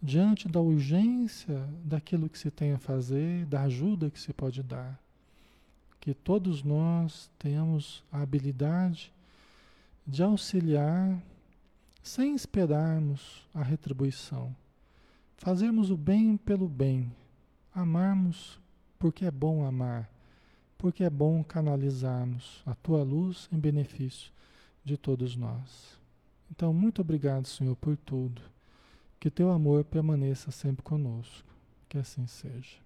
[0.00, 4.98] diante da urgência daquilo que se tem a fazer, da ajuda que se pode dar.
[6.00, 9.12] Que todos nós tenhamos a habilidade
[10.06, 11.20] de auxiliar
[12.02, 14.54] sem esperarmos a retribuição.
[15.42, 17.12] Fazermos o bem pelo bem,
[17.74, 18.60] amarmos
[18.96, 20.08] porque é bom amar,
[20.78, 24.30] porque é bom canalizarmos a tua luz em benefício
[24.84, 25.98] de todos nós.
[26.48, 28.40] Então, muito obrigado, Senhor, por tudo.
[29.18, 31.48] Que teu amor permaneça sempre conosco.
[31.88, 32.76] Que assim seja.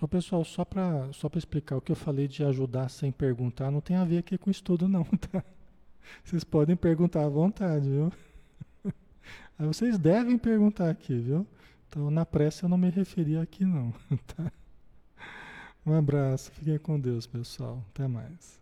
[0.00, 3.82] Ô, pessoal, só para só explicar o que eu falei de ajudar sem perguntar, não
[3.82, 5.44] tem a ver aqui com estudo, não, tá?
[6.24, 8.10] Vocês podem perguntar à vontade, viu?
[9.58, 11.46] Aí vocês devem perguntar aqui, viu?
[11.88, 13.92] Então, na pressa eu não me referi aqui, não,
[14.36, 14.52] tá?
[15.84, 17.82] Um abraço, fiquem com Deus, pessoal.
[17.94, 18.60] Até mais.